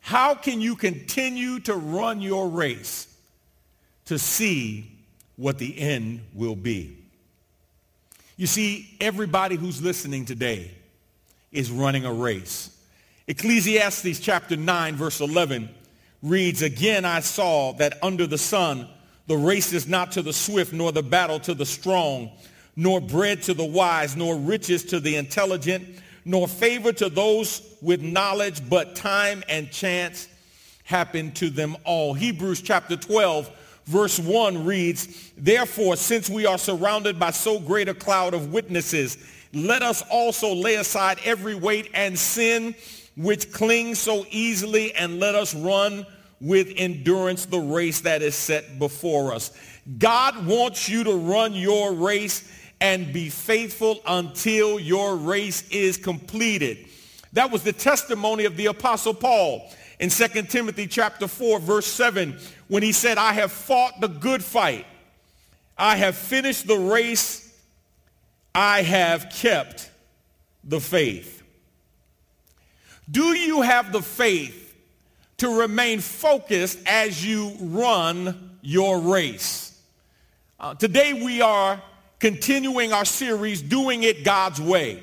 how 0.00 0.34
can 0.34 0.60
you 0.60 0.76
continue 0.76 1.60
to 1.60 1.74
run 1.74 2.20
your 2.20 2.48
race 2.48 3.14
to 4.06 4.18
see 4.18 4.90
what 5.36 5.58
the 5.58 5.78
end 5.78 6.20
will 6.34 6.56
be? 6.56 6.96
You 8.36 8.46
see, 8.46 8.88
everybody 9.00 9.56
who's 9.56 9.82
listening 9.82 10.24
today 10.24 10.70
is 11.50 11.70
running 11.70 12.04
a 12.04 12.12
race. 12.12 12.70
Ecclesiastes 13.26 14.20
chapter 14.20 14.56
9 14.56 14.96
verse 14.96 15.20
11 15.20 15.68
reads, 16.22 16.62
Again 16.62 17.04
I 17.04 17.20
saw 17.20 17.72
that 17.74 17.98
under 18.02 18.26
the 18.26 18.38
sun 18.38 18.88
the 19.28 19.36
race 19.36 19.72
is 19.72 19.86
not 19.86 20.12
to 20.12 20.22
the 20.22 20.32
swift, 20.32 20.72
nor 20.72 20.90
the 20.90 21.02
battle 21.02 21.38
to 21.40 21.54
the 21.54 21.66
strong, 21.66 22.30
nor 22.74 23.00
bread 23.00 23.42
to 23.42 23.54
the 23.54 23.64
wise, 23.64 24.16
nor 24.16 24.36
riches 24.36 24.84
to 24.86 25.00
the 25.00 25.16
intelligent, 25.16 25.86
nor 26.24 26.48
favor 26.48 26.92
to 26.94 27.08
those 27.08 27.62
with 27.80 28.02
knowledge, 28.02 28.68
but 28.68 28.96
time 28.96 29.44
and 29.48 29.70
chance 29.70 30.28
happen 30.84 31.30
to 31.32 31.50
them 31.50 31.76
all. 31.84 32.14
Hebrews 32.14 32.62
chapter 32.62 32.96
12 32.96 33.50
verse 33.88 34.18
1 34.18 34.64
reads, 34.66 35.32
Therefore, 35.36 35.96
since 35.96 36.28
we 36.28 36.46
are 36.46 36.58
surrounded 36.58 37.18
by 37.18 37.30
so 37.30 37.58
great 37.58 37.88
a 37.88 37.94
cloud 37.94 38.34
of 38.34 38.52
witnesses, 38.52 39.16
let 39.54 39.82
us 39.82 40.02
also 40.10 40.54
lay 40.54 40.74
aside 40.74 41.18
every 41.24 41.54
weight 41.54 41.90
and 41.94 42.18
sin 42.18 42.74
which 43.16 43.50
clings 43.50 43.98
so 43.98 44.24
easily, 44.30 44.94
and 44.94 45.18
let 45.18 45.34
us 45.34 45.54
run 45.54 46.06
with 46.40 46.72
endurance 46.76 47.46
the 47.46 47.58
race 47.58 48.02
that 48.02 48.22
is 48.22 48.34
set 48.34 48.78
before 48.78 49.32
us. 49.32 49.52
God 49.98 50.46
wants 50.46 50.88
you 50.88 51.04
to 51.04 51.14
run 51.14 51.54
your 51.54 51.92
race 51.92 52.50
and 52.80 53.12
be 53.12 53.28
faithful 53.28 54.00
until 54.06 54.78
your 54.78 55.16
race 55.16 55.68
is 55.70 55.96
completed. 55.96 56.86
That 57.32 57.50
was 57.50 57.62
the 57.62 57.72
testimony 57.72 58.44
of 58.44 58.56
the 58.56 58.66
apostle 58.66 59.14
Paul 59.14 59.70
in 59.98 60.10
2 60.10 60.28
Timothy 60.44 60.86
chapter 60.86 61.26
4 61.26 61.58
verse 61.58 61.86
7 61.86 62.38
when 62.68 62.82
he 62.82 62.92
said, 62.92 63.18
I 63.18 63.32
have 63.32 63.50
fought 63.50 64.00
the 64.00 64.08
good 64.08 64.44
fight. 64.44 64.86
I 65.76 65.96
have 65.96 66.16
finished 66.16 66.66
the 66.66 66.78
race. 66.78 67.44
I 68.54 68.82
have 68.82 69.30
kept 69.30 69.90
the 70.64 70.80
faith. 70.80 71.42
Do 73.10 73.34
you 73.34 73.62
have 73.62 73.92
the 73.92 74.02
faith 74.02 74.67
to 75.38 75.60
remain 75.60 76.00
focused 76.00 76.80
as 76.86 77.24
you 77.24 77.52
run 77.60 78.58
your 78.60 78.98
race. 78.98 79.80
Uh, 80.58 80.74
today 80.74 81.12
we 81.12 81.40
are 81.40 81.80
continuing 82.18 82.92
our 82.92 83.04
series, 83.04 83.62
Doing 83.62 84.02
It 84.02 84.24
God's 84.24 84.60
Way. 84.60 85.00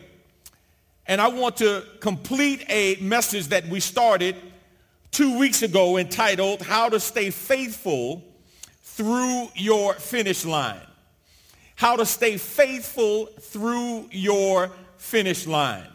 And 1.07 1.21
I 1.21 1.29
want 1.29 1.57
to 1.57 1.85
complete 2.01 2.65
a 2.67 2.97
message 2.97 3.47
that 3.47 3.65
we 3.69 3.79
started 3.79 4.35
two 5.11 5.39
weeks 5.39 5.61
ago 5.61 5.97
entitled, 5.97 6.61
How 6.61 6.89
to 6.89 6.99
Stay 6.99 7.29
Faithful 7.29 8.21
Through 8.81 9.47
Your 9.55 9.93
Finish 9.93 10.43
Line. 10.43 10.81
How 11.75 11.95
to 11.95 12.05
Stay 12.05 12.35
Faithful 12.35 13.27
Through 13.39 14.09
Your 14.11 14.71
Finish 14.97 15.47
Line. 15.47 15.87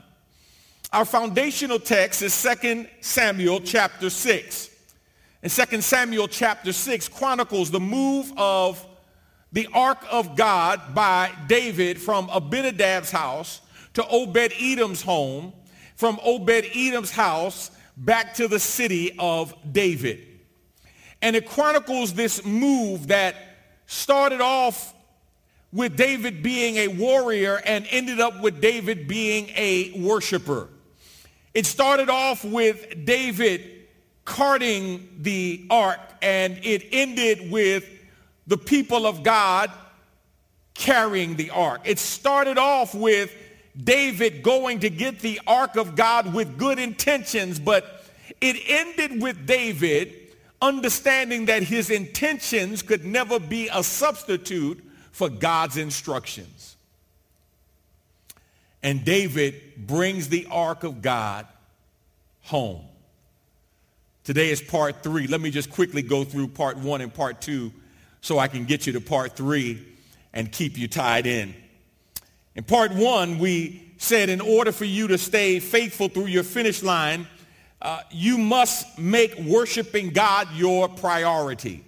Our 0.92 1.04
foundational 1.04 1.78
text 1.78 2.20
is 2.20 2.42
2 2.42 2.84
Samuel 3.00 3.60
chapter 3.60 4.10
6. 4.10 4.70
And 5.40 5.52
2 5.52 5.80
Samuel 5.82 6.26
chapter 6.26 6.72
6 6.72 7.08
chronicles 7.08 7.70
the 7.70 7.78
move 7.78 8.32
of 8.36 8.84
the 9.52 9.68
ark 9.72 10.04
of 10.10 10.34
God 10.34 10.92
by 10.92 11.30
David 11.46 12.00
from 12.00 12.28
Abinadab's 12.28 13.12
house 13.12 13.60
to 13.94 14.04
Obed-Edom's 14.08 15.00
home, 15.00 15.52
from 15.94 16.18
Obed-Edom's 16.24 17.12
house 17.12 17.70
back 17.96 18.34
to 18.34 18.48
the 18.48 18.58
city 18.58 19.14
of 19.16 19.54
David. 19.70 20.26
And 21.22 21.36
it 21.36 21.46
chronicles 21.46 22.14
this 22.14 22.44
move 22.44 23.08
that 23.08 23.36
started 23.86 24.40
off 24.40 24.92
with 25.72 25.96
David 25.96 26.42
being 26.42 26.78
a 26.78 26.88
warrior 26.88 27.60
and 27.64 27.86
ended 27.90 28.18
up 28.18 28.40
with 28.40 28.60
David 28.60 29.06
being 29.06 29.50
a 29.54 29.92
worshiper. 29.96 30.68
It 31.54 31.66
started 31.66 32.08
off 32.08 32.44
with 32.44 33.04
David 33.04 33.86
carting 34.24 35.08
the 35.20 35.66
ark 35.70 36.00
and 36.22 36.58
it 36.62 36.86
ended 36.92 37.50
with 37.50 37.88
the 38.46 38.56
people 38.56 39.06
of 39.06 39.22
God 39.22 39.70
carrying 40.74 41.36
the 41.36 41.50
ark. 41.50 41.82
It 41.84 41.98
started 41.98 42.58
off 42.58 42.94
with 42.94 43.34
David 43.76 44.42
going 44.42 44.80
to 44.80 44.90
get 44.90 45.20
the 45.20 45.40
ark 45.46 45.76
of 45.76 45.96
God 45.96 46.32
with 46.32 46.58
good 46.58 46.78
intentions, 46.78 47.58
but 47.58 48.04
it 48.40 48.56
ended 48.66 49.22
with 49.22 49.46
David 49.46 50.16
understanding 50.62 51.46
that 51.46 51.62
his 51.62 51.90
intentions 51.90 52.82
could 52.82 53.04
never 53.04 53.38
be 53.40 53.68
a 53.72 53.82
substitute 53.82 54.84
for 55.12 55.28
God's 55.28 55.76
instructions. 55.76 56.76
And 58.82 59.04
David 59.04 59.54
brings 59.76 60.28
the 60.28 60.46
ark 60.50 60.84
of 60.84 61.02
God 61.02 61.46
home. 62.42 62.82
Today 64.24 64.50
is 64.50 64.60
part 64.62 65.02
three. 65.02 65.26
Let 65.26 65.40
me 65.40 65.50
just 65.50 65.70
quickly 65.70 66.02
go 66.02 66.24
through 66.24 66.48
part 66.48 66.76
one 66.78 67.00
and 67.00 67.12
part 67.12 67.40
two 67.40 67.72
so 68.20 68.38
I 68.38 68.48
can 68.48 68.64
get 68.64 68.86
you 68.86 68.92
to 68.94 69.00
part 69.00 69.36
three 69.36 69.86
and 70.32 70.50
keep 70.50 70.78
you 70.78 70.88
tied 70.88 71.26
in. 71.26 71.54
In 72.54 72.64
part 72.64 72.92
one, 72.92 73.38
we 73.38 73.92
said 73.98 74.28
in 74.28 74.40
order 74.40 74.72
for 74.72 74.84
you 74.84 75.08
to 75.08 75.18
stay 75.18 75.60
faithful 75.60 76.08
through 76.08 76.26
your 76.26 76.42
finish 76.42 76.82
line, 76.82 77.26
uh, 77.82 78.02
you 78.10 78.38
must 78.38 78.98
make 78.98 79.36
worshiping 79.38 80.10
God 80.10 80.48
your 80.54 80.88
priority. 80.88 81.84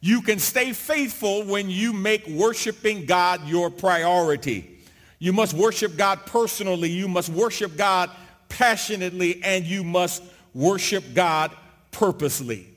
You 0.00 0.20
can 0.20 0.38
stay 0.38 0.72
faithful 0.72 1.44
when 1.44 1.70
you 1.70 1.92
make 1.92 2.26
worshiping 2.26 3.06
God 3.06 3.46
your 3.48 3.70
priority. 3.70 4.73
You 5.18 5.32
must 5.32 5.54
worship 5.54 5.96
God 5.96 6.26
personally. 6.26 6.90
You 6.90 7.08
must 7.08 7.28
worship 7.28 7.76
God 7.76 8.10
passionately. 8.48 9.42
And 9.42 9.64
you 9.64 9.84
must 9.84 10.22
worship 10.52 11.04
God 11.14 11.50
purposely. 11.90 12.68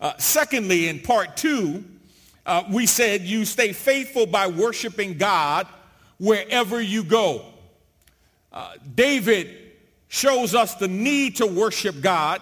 Uh, 0.00 0.12
secondly, 0.18 0.88
in 0.88 1.00
part 1.00 1.36
two, 1.36 1.84
uh, 2.44 2.62
we 2.70 2.86
said 2.86 3.22
you 3.22 3.44
stay 3.44 3.72
faithful 3.72 4.26
by 4.26 4.46
worshiping 4.46 5.18
God 5.18 5.66
wherever 6.18 6.80
you 6.80 7.02
go. 7.02 7.44
Uh, 8.52 8.74
David 8.94 9.50
shows 10.08 10.54
us 10.54 10.74
the 10.76 10.88
need 10.88 11.36
to 11.36 11.46
worship 11.46 12.00
God 12.00 12.40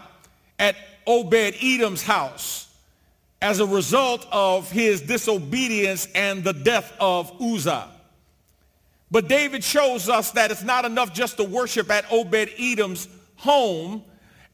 at 0.59 0.77
Obed-Edom's 1.07 2.03
house 2.03 2.73
as 3.41 3.61
a 3.61 3.67
result 3.67 4.27
of 4.31 4.71
his 4.71 5.01
disobedience 5.01 6.07
and 6.15 6.45
the 6.45 6.53
death 6.53 6.93
of 7.01 7.33
Uzzah. 7.41 7.89
But 9.15 9.29
David 9.29 9.63
shows 9.63 10.09
us 10.09 10.33
that 10.33 10.51
it's 10.51 10.65
not 10.65 10.85
enough 10.85 11.15
just 11.15 11.37
to 11.37 11.45
worship 11.45 11.89
at 11.89 12.05
Obed-Edom's 12.11 13.07
home. 13.37 14.03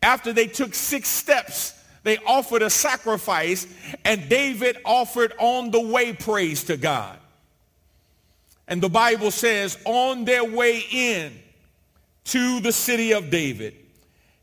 After 0.03 0.35
they 0.35 0.49
took 0.49 0.75
six 0.75 1.09
steps, 1.09 1.73
they 2.03 2.19
offered 2.27 2.61
a 2.61 2.69
sacrifice, 2.69 3.67
and 4.05 4.29
David 4.29 4.77
offered 4.85 5.33
on 5.39 5.71
the 5.71 5.81
way 5.81 6.13
praise 6.13 6.65
to 6.65 6.77
God. 6.77 7.17
And 8.69 8.83
the 8.83 8.91
Bible 8.91 9.31
says, 9.31 9.79
on 9.87 10.27
their 10.27 10.45
way 10.45 10.85
in 10.93 11.33
to 12.25 12.61
the 12.61 12.73
city 12.73 13.13
of 13.13 13.31
David, 13.31 13.77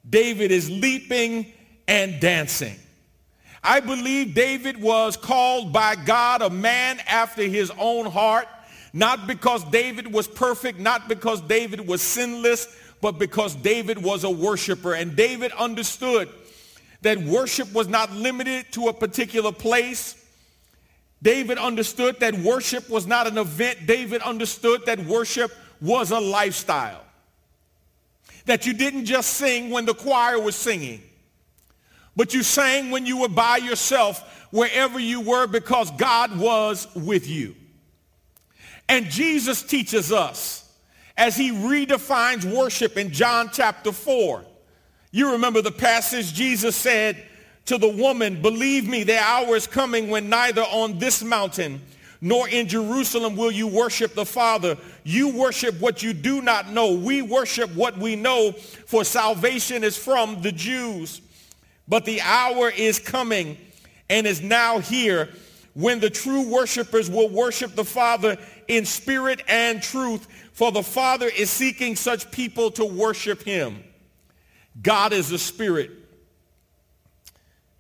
David 0.10 0.50
is 0.50 0.68
leaping 0.68 1.46
and 1.88 2.20
dancing. 2.20 2.78
I 3.64 3.82
believe 3.82 4.34
David 4.34 4.82
was 4.82 5.16
called 5.16 5.72
by 5.72 5.96
God 5.96 6.42
a 6.42 6.50
man 6.50 7.00
after 7.08 7.44
his 7.44 7.72
own 7.78 8.08
heart 8.08 8.48
not 8.98 9.28
because 9.28 9.64
David 9.66 10.12
was 10.12 10.28
perfect, 10.28 10.80
not 10.80 11.08
because 11.08 11.40
David 11.42 11.88
was 11.88 12.02
sinless, 12.02 12.68
but 13.00 13.20
because 13.20 13.54
David 13.54 14.02
was 14.02 14.24
a 14.24 14.30
worshiper. 14.30 14.96
And 14.96 15.16
David 15.16 15.52
understood 15.52 16.28
that 17.04 17.20
worship 17.20 17.72
was 17.74 17.88
not 17.88 18.12
limited 18.12 18.66
to 18.72 18.88
a 18.88 18.94
particular 18.94 19.52
place. 19.52 20.16
David 21.22 21.60
understood 21.60 22.20
that 22.22 22.40
worship 22.40 22.90
was 22.90 23.06
not 23.06 23.28
an 23.28 23.38
event. 23.38 23.86
David 23.86 24.24
understood 24.24 24.84
that 24.88 25.00
worship 25.06 25.52
was 25.80 26.10
a 26.10 26.20
lifestyle. 26.20 27.04
That 28.46 28.66
you 28.66 28.74
didn't 28.74 29.06
just 29.06 29.30
sing 29.36 29.70
when 29.70 29.86
the 29.86 29.94
choir 29.94 30.40
was 30.40 30.56
singing, 30.56 31.04
but 32.16 32.34
you 32.34 32.42
sang 32.42 32.90
when 32.90 33.06
you 33.06 33.22
were 33.22 33.30
by 33.30 33.58
yourself, 33.58 34.48
wherever 34.50 34.98
you 34.98 35.22
were, 35.22 35.46
because 35.46 35.92
God 35.92 36.36
was 36.40 36.88
with 36.96 37.28
you. 37.28 37.54
And 38.90 39.06
Jesus 39.08 39.64
teaches 39.64 40.12
us 40.12 40.70
as 41.18 41.36
he 41.36 41.52
redefines 41.52 42.46
worship 42.46 42.98
in 42.98 43.12
John 43.12 43.50
chapter 43.52 43.92
4. 43.92 44.44
You 45.12 45.32
remember 45.34 45.62
the 45.62 45.72
passage 45.72 46.34
Jesus 46.34 46.76
said 46.76 47.24
to 47.66 47.78
the 47.78 47.90
woman, 47.90 48.42
believe 48.42 48.88
me, 48.88 49.04
the 49.04 49.18
hour 49.18 49.56
is 49.56 49.68
coming 49.68 50.10
when 50.10 50.30
neither 50.30 50.62
on 50.62 51.00
this 51.00 51.24
mountain 51.24 51.82
nor 52.22 52.48
in 52.50 52.68
Jerusalem 52.68 53.36
will 53.36 53.52
you 53.52 53.68
worship 53.68 54.16
the 54.16 54.26
Father. 54.26 54.78
You 55.04 55.30
worship 55.30 55.80
what 55.80 56.02
you 56.02 56.14
do 56.14 56.42
not 56.42 56.72
know. 56.72 56.94
We 56.94 57.22
worship 57.22 57.74
what 57.76 57.98
we 57.98 58.16
know, 58.16 58.54
for 58.54 59.04
salvation 59.04 59.84
is 59.84 59.98
from 59.98 60.42
the 60.42 60.52
Jews. 60.52 61.22
But 61.88 62.06
the 62.06 62.22
hour 62.22 62.70
is 62.70 63.00
coming 63.00 63.58
and 64.10 64.26
is 64.26 64.42
now 64.42 64.80
here 64.80 65.30
when 65.74 66.00
the 66.00 66.10
true 66.10 66.50
worshipers 66.50 67.10
will 67.10 67.30
worship 67.30 67.76
the 67.76 67.86
Father 67.86 68.38
in 68.68 68.86
spirit 68.86 69.44
and 69.48 69.82
truth, 69.82 70.28
for 70.54 70.72
the 70.72 70.84
Father 70.84 71.28
is 71.28 71.50
seeking 71.50 71.96
such 71.96 72.32
people 72.32 72.72
to 72.72 72.86
worship 72.86 73.44
him. 73.44 73.84
God 74.82 75.14
is 75.14 75.32
a 75.32 75.38
spirit. 75.38 75.92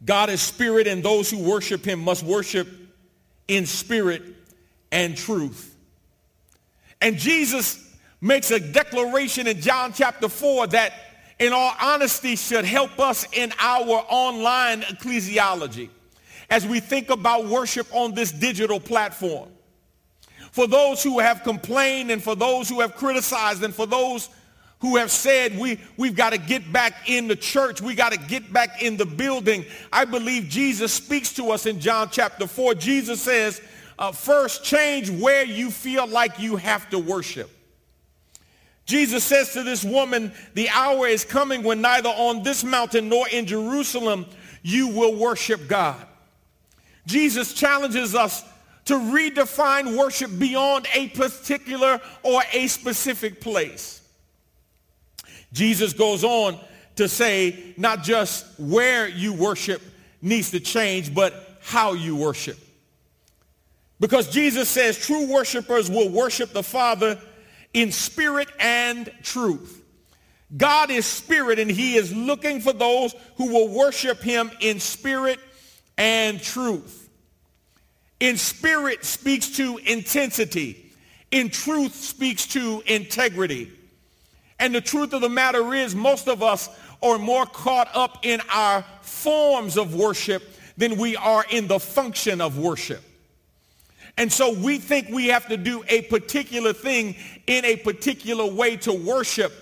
God 0.03 0.29
is 0.29 0.41
spirit 0.41 0.87
and 0.87 1.03
those 1.03 1.29
who 1.29 1.39
worship 1.39 1.85
him 1.85 1.99
must 1.99 2.23
worship 2.23 2.67
in 3.47 3.65
spirit 3.65 4.23
and 4.91 5.17
truth. 5.17 5.75
And 7.01 7.17
Jesus 7.17 7.83
makes 8.21 8.51
a 8.51 8.59
declaration 8.59 9.47
in 9.47 9.61
John 9.61 9.93
chapter 9.93 10.29
4 10.29 10.67
that 10.67 10.93
in 11.39 11.53
all 11.53 11.73
honesty 11.79 12.35
should 12.35 12.65
help 12.65 12.99
us 12.99 13.27
in 13.33 13.53
our 13.59 14.03
online 14.09 14.81
ecclesiology 14.81 15.89
as 16.49 16.65
we 16.65 16.79
think 16.79 17.09
about 17.09 17.45
worship 17.45 17.87
on 17.91 18.13
this 18.13 18.31
digital 18.31 18.79
platform. 18.79 19.49
For 20.51 20.67
those 20.67 21.03
who 21.03 21.19
have 21.19 21.43
complained 21.43 22.11
and 22.11 22.21
for 22.21 22.35
those 22.35 22.69
who 22.69 22.81
have 22.81 22.95
criticized 22.95 23.63
and 23.63 23.73
for 23.73 23.85
those 23.85 24.29
who 24.79 24.97
have 24.97 25.11
said 25.11 25.57
we, 25.57 25.79
we've 25.97 26.15
got 26.15 26.31
to 26.31 26.37
get 26.37 26.71
back 26.71 27.09
in 27.09 27.27
the 27.27 27.35
church, 27.35 27.81
we 27.81 27.95
got 27.95 28.11
to 28.11 28.19
get 28.19 28.51
back 28.53 28.81
in 28.81 28.97
the 28.97 29.05
building, 29.05 29.65
I 29.91 30.05
believe 30.05 30.49
Jesus 30.49 30.93
speaks 30.93 31.33
to 31.33 31.51
us 31.51 31.65
in 31.65 31.79
John 31.79 32.09
chapter 32.11 32.47
4. 32.47 32.75
Jesus 32.75 33.21
says, 33.21 33.61
uh, 33.99 34.11
first 34.11 34.63
change 34.63 35.09
where 35.09 35.43
you 35.43 35.71
feel 35.71 36.05
like 36.07 36.39
you 36.39 36.55
have 36.55 36.89
to 36.91 36.99
worship. 36.99 37.49
Jesus 38.85 39.23
says 39.23 39.51
to 39.53 39.63
this 39.63 39.83
woman, 39.83 40.31
the 40.53 40.69
hour 40.69 41.07
is 41.07 41.25
coming 41.25 41.63
when 41.63 41.81
neither 41.81 42.09
on 42.09 42.43
this 42.43 42.63
mountain 42.63 43.09
nor 43.09 43.27
in 43.27 43.45
Jerusalem 43.45 44.25
you 44.61 44.87
will 44.87 45.15
worship 45.15 45.67
God. 45.67 46.05
Jesus 47.05 47.53
challenges 47.53 48.15
us 48.15 48.43
to 48.87 48.93
redefine 48.93 49.97
worship 49.97 50.31
beyond 50.39 50.87
a 50.93 51.09
particular 51.09 52.01
or 52.23 52.41
a 52.53 52.67
specific 52.67 53.41
place. 53.41 54.01
Jesus 55.53 55.93
goes 55.93 56.23
on 56.23 56.59
to 56.95 57.07
say 57.07 57.73
not 57.77 58.03
just 58.03 58.45
where 58.59 59.07
you 59.07 59.33
worship 59.33 59.81
needs 60.21 60.51
to 60.51 60.59
change, 60.59 61.13
but 61.13 61.59
how 61.61 61.93
you 61.93 62.15
worship. 62.15 62.57
Because 63.99 64.29
Jesus 64.29 64.69
says 64.69 64.97
true 64.97 65.31
worshipers 65.31 65.89
will 65.89 66.09
worship 66.09 66.53
the 66.53 66.63
Father 66.63 67.19
in 67.73 67.91
spirit 67.91 68.47
and 68.59 69.11
truth. 69.23 69.83
God 70.55 70.91
is 70.91 71.05
spirit 71.05 71.59
and 71.59 71.69
he 71.69 71.95
is 71.95 72.15
looking 72.15 72.61
for 72.61 72.71
those 72.71 73.13
who 73.35 73.51
will 73.51 73.67
worship 73.67 74.21
him 74.21 74.49
in 74.61 74.79
spirit 74.79 75.39
and 75.97 76.41
truth. 76.41 77.06
In 78.19 78.37
spirit 78.37 79.05
speaks 79.05 79.49
to 79.57 79.77
intensity. 79.77 80.93
In 81.31 81.49
truth 81.49 81.93
speaks 81.93 82.47
to 82.47 82.81
integrity. 82.85 83.71
And 84.59 84.73
the 84.73 84.81
truth 84.81 85.13
of 85.13 85.21
the 85.21 85.29
matter 85.29 85.73
is 85.73 85.95
most 85.95 86.27
of 86.27 86.41
us 86.41 86.69
are 87.03 87.19
more 87.19 87.45
caught 87.45 87.89
up 87.93 88.19
in 88.23 88.41
our 88.51 88.83
forms 89.01 89.77
of 89.77 89.93
worship 89.93 90.43
than 90.77 90.97
we 90.97 91.15
are 91.15 91.45
in 91.49 91.67
the 91.67 91.79
function 91.79 92.41
of 92.41 92.57
worship. 92.57 93.03
And 94.17 94.31
so 94.31 94.51
we 94.51 94.79
think 94.79 95.09
we 95.09 95.27
have 95.27 95.47
to 95.49 95.57
do 95.57 95.83
a 95.87 96.01
particular 96.03 96.73
thing 96.73 97.15
in 97.45 97.65
a 97.65 97.75
particular 97.75 98.45
way 98.45 98.77
to 98.77 98.93
worship. 98.93 99.53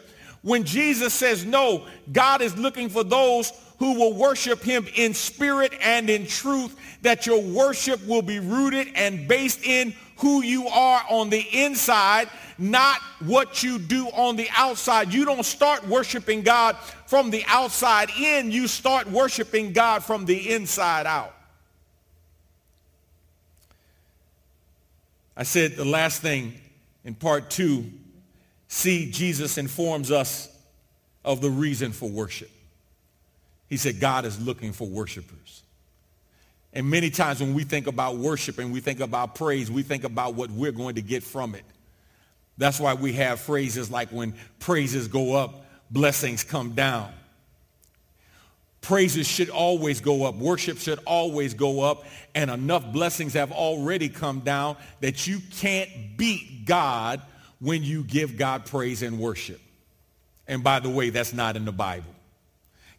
When 0.43 0.63
Jesus 0.63 1.13
says 1.13 1.43
no, 1.43 1.87
God 2.13 2.41
is 2.41 2.57
looking 2.57 2.87
for 2.87 3.03
those 3.03 3.51
who 3.79 3.93
will 3.95 4.13
worship 4.13 4.61
him 4.61 4.87
in 4.95 5.13
spirit 5.13 5.73
and 5.81 6.09
in 6.09 6.25
truth, 6.25 6.75
that 7.01 7.25
your 7.25 7.41
worship 7.41 8.05
will 8.07 8.21
be 8.21 8.39
rooted 8.39 8.87
and 8.95 9.27
based 9.27 9.63
in 9.63 9.93
who 10.17 10.41
you 10.41 10.67
are 10.67 11.03
on 11.09 11.29
the 11.29 11.45
inside, 11.51 12.29
not 12.57 12.99
what 13.25 13.63
you 13.63 13.77
do 13.77 14.07
on 14.07 14.37
the 14.37 14.47
outside. 14.55 15.13
You 15.13 15.25
don't 15.25 15.45
start 15.45 15.85
worshiping 15.87 16.41
God 16.41 16.77
from 17.05 17.31
the 17.31 17.43
outside 17.47 18.09
in. 18.17 18.49
You 18.51 18.67
start 18.67 19.11
worshiping 19.11 19.73
God 19.73 20.03
from 20.03 20.25
the 20.25 20.53
inside 20.53 21.05
out. 21.05 21.35
I 25.35 25.43
said 25.43 25.75
the 25.75 25.83
last 25.83 26.21
thing 26.21 26.53
in 27.03 27.13
part 27.13 27.49
two, 27.49 27.91
see 28.67 29.11
Jesus 29.11 29.57
informs 29.57 30.11
us 30.11 30.49
of 31.25 31.41
the 31.41 31.49
reason 31.49 31.91
for 31.91 32.09
worship. 32.09 32.49
He 33.67 33.77
said 33.77 33.99
God 33.99 34.25
is 34.25 34.39
looking 34.39 34.73
for 34.73 34.87
worshipers. 34.87 35.63
And 36.73 36.89
many 36.89 37.09
times 37.09 37.39
when 37.39 37.53
we 37.53 37.63
think 37.63 37.87
about 37.87 38.17
worship 38.17 38.59
and 38.59 38.73
we 38.73 38.81
think 38.81 38.99
about 38.99 39.35
praise, 39.35 39.71
we 39.71 39.81
think 39.81 40.03
about 40.03 40.35
what 40.35 40.51
we're 40.51 40.73
going 40.73 40.95
to 40.95 41.01
get 41.01 41.23
from 41.23 41.55
it. 41.55 41.63
That's 42.57 42.79
why 42.79 42.93
we 42.93 43.13
have 43.13 43.39
phrases 43.39 43.89
like 43.89 44.09
when 44.09 44.33
praises 44.59 45.07
go 45.07 45.35
up, 45.35 45.65
blessings 45.89 46.43
come 46.43 46.71
down. 46.71 47.11
Praises 48.81 49.27
should 49.27 49.49
always 49.49 49.99
go 49.99 50.25
up. 50.25 50.35
Worship 50.35 50.77
should 50.77 50.99
always 51.05 51.53
go 51.53 51.81
up. 51.81 52.03
And 52.35 52.51
enough 52.51 52.91
blessings 52.91 53.33
have 53.33 53.51
already 53.51 54.09
come 54.09 54.41
down 54.41 54.77
that 55.01 55.25
you 55.25 55.39
can't 55.57 55.89
beat 56.17 56.65
God 56.65 57.21
when 57.59 57.83
you 57.83 58.03
give 58.03 58.37
God 58.37 58.65
praise 58.65 59.01
and 59.01 59.17
worship. 59.17 59.59
And 60.47 60.63
by 60.63 60.79
the 60.79 60.89
way, 60.89 61.09
that's 61.09 61.33
not 61.33 61.55
in 61.55 61.65
the 61.65 61.71
Bible. 61.71 62.14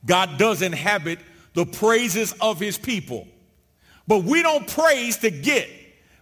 God 0.06 0.38
does 0.38 0.62
inhabit 0.62 1.18
the 1.54 1.66
praises 1.66 2.32
of 2.40 2.60
his 2.60 2.78
people. 2.78 3.26
But 4.06 4.22
we 4.22 4.42
don't 4.42 4.66
praise 4.66 5.18
to 5.18 5.30
get. 5.30 5.68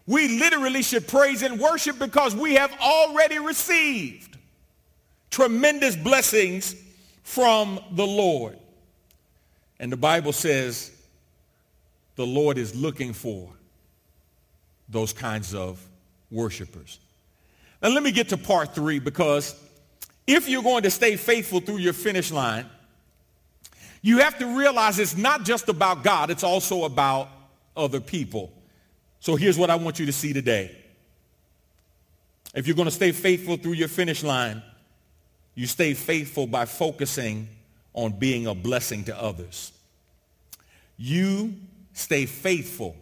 We 0.07 0.38
literally 0.38 0.83
should 0.83 1.07
praise 1.09 1.42
and 1.42 1.61
worship 1.61 1.99
because 1.99 2.35
we 2.35 2.55
have 2.55 2.73
already 2.81 3.38
received 3.38 4.37
tremendous 5.31 5.97
blessings 5.97 6.75
from 7.23 7.81
the 7.92 8.07
Lord. 8.07 8.59
And 9.81 9.90
the 9.90 9.97
Bible 9.97 10.33
says 10.33 10.90
the 12.16 12.27
Lord 12.27 12.59
is 12.59 12.75
looking 12.75 13.12
for 13.12 13.51
those 14.88 15.12
kinds 15.12 15.55
of 15.55 15.85
worshipers. 16.31 17.01
Now 17.83 17.88
let 17.88 18.03
me 18.03 18.12
get 18.12 18.29
to 18.29 18.37
part 18.37 18.75
three 18.75 18.99
because 18.99 19.59
if 20.27 20.49
you're 20.49 20.62
going 20.62 20.85
to 20.85 20.90
stay 20.90 21.16
faithful 21.16 21.61
through 21.61 21.79
your 21.79 21.92
finish 21.92 22.31
line, 22.31 22.66
you 24.05 24.19
have 24.19 24.37
to 24.38 24.59
realize 24.59 24.99
it's 24.99 25.17
not 25.17 25.45
just 25.45 25.71
about 25.71 26.05
God, 26.05 26.31
it's 26.31 26.45
also 26.45 26.85
about 26.85 27.31
other 27.75 28.01
people. 28.01 28.53
So 29.19 29.35
here's 29.35 29.57
what 29.57 29.71
I 29.71 29.77
want 29.77 29.99
you 29.99 30.05
to 30.05 30.12
see 30.12 30.35
today. 30.35 30.77
If 32.55 32.67
you're 32.67 32.77
going 32.77 32.85
to 32.85 32.95
stay 32.95 33.12
faithful 33.12 33.57
through 33.57 33.73
your 33.73 33.88
finish 33.88 34.23
line, 34.23 34.62
you 35.55 35.67
stay 35.67 35.95
faithful 35.95 36.47
by 36.47 36.67
focusing 36.67 37.49
on 37.95 38.12
being 38.12 38.47
a 38.47 38.55
blessing 38.55 39.05
to 39.05 39.19
others. 39.19 39.73
You 40.99 41.55
stay 41.95 42.27
faithful 42.27 42.97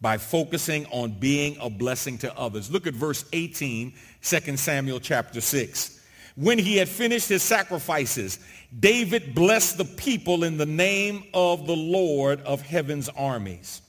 by 0.00 0.18
focusing 0.18 0.86
on 0.92 1.18
being 1.18 1.56
a 1.60 1.68
blessing 1.68 2.18
to 2.18 2.38
others. 2.38 2.70
Look 2.70 2.86
at 2.86 2.94
verse 2.94 3.24
18, 3.32 3.92
2 4.22 4.56
Samuel 4.56 5.00
chapter 5.00 5.40
6. 5.40 5.95
When 6.36 6.58
he 6.58 6.76
had 6.76 6.88
finished 6.88 7.30
his 7.30 7.42
sacrifices, 7.42 8.38
David 8.78 9.34
blessed 9.34 9.78
the 9.78 9.86
people 9.86 10.44
in 10.44 10.58
the 10.58 10.66
name 10.66 11.24
of 11.32 11.66
the 11.66 11.76
Lord 11.76 12.42
of 12.42 12.60
heaven's 12.60 13.08
armies. 13.08 13.80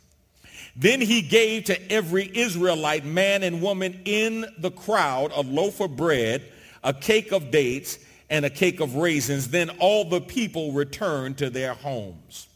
Then 0.76 1.02
he 1.02 1.22
gave 1.22 1.66
to 1.66 1.92
every 1.92 2.32
Israelite 2.34 3.04
man 3.04 3.44
and 3.44 3.62
woman 3.62 4.02
in 4.06 4.46
the 4.60 4.72
crowd 4.72 5.32
a 5.36 5.42
loaf 5.42 5.82
of 5.82 5.98
bread, 5.98 6.44
a 6.84 6.94
cake 6.94 7.34
of 7.34 7.52
dates, 7.52 8.00
and 8.30 8.46
a 8.46 8.50
cake 8.50 8.80
of 8.80 8.96
raisins. 8.96 9.50
Then 9.50 9.70
all 9.80 10.06
the 10.06 10.22
people 10.22 10.72
returned 10.72 11.38
to 11.40 11.50
their 11.50 11.74
homes. 11.74 12.48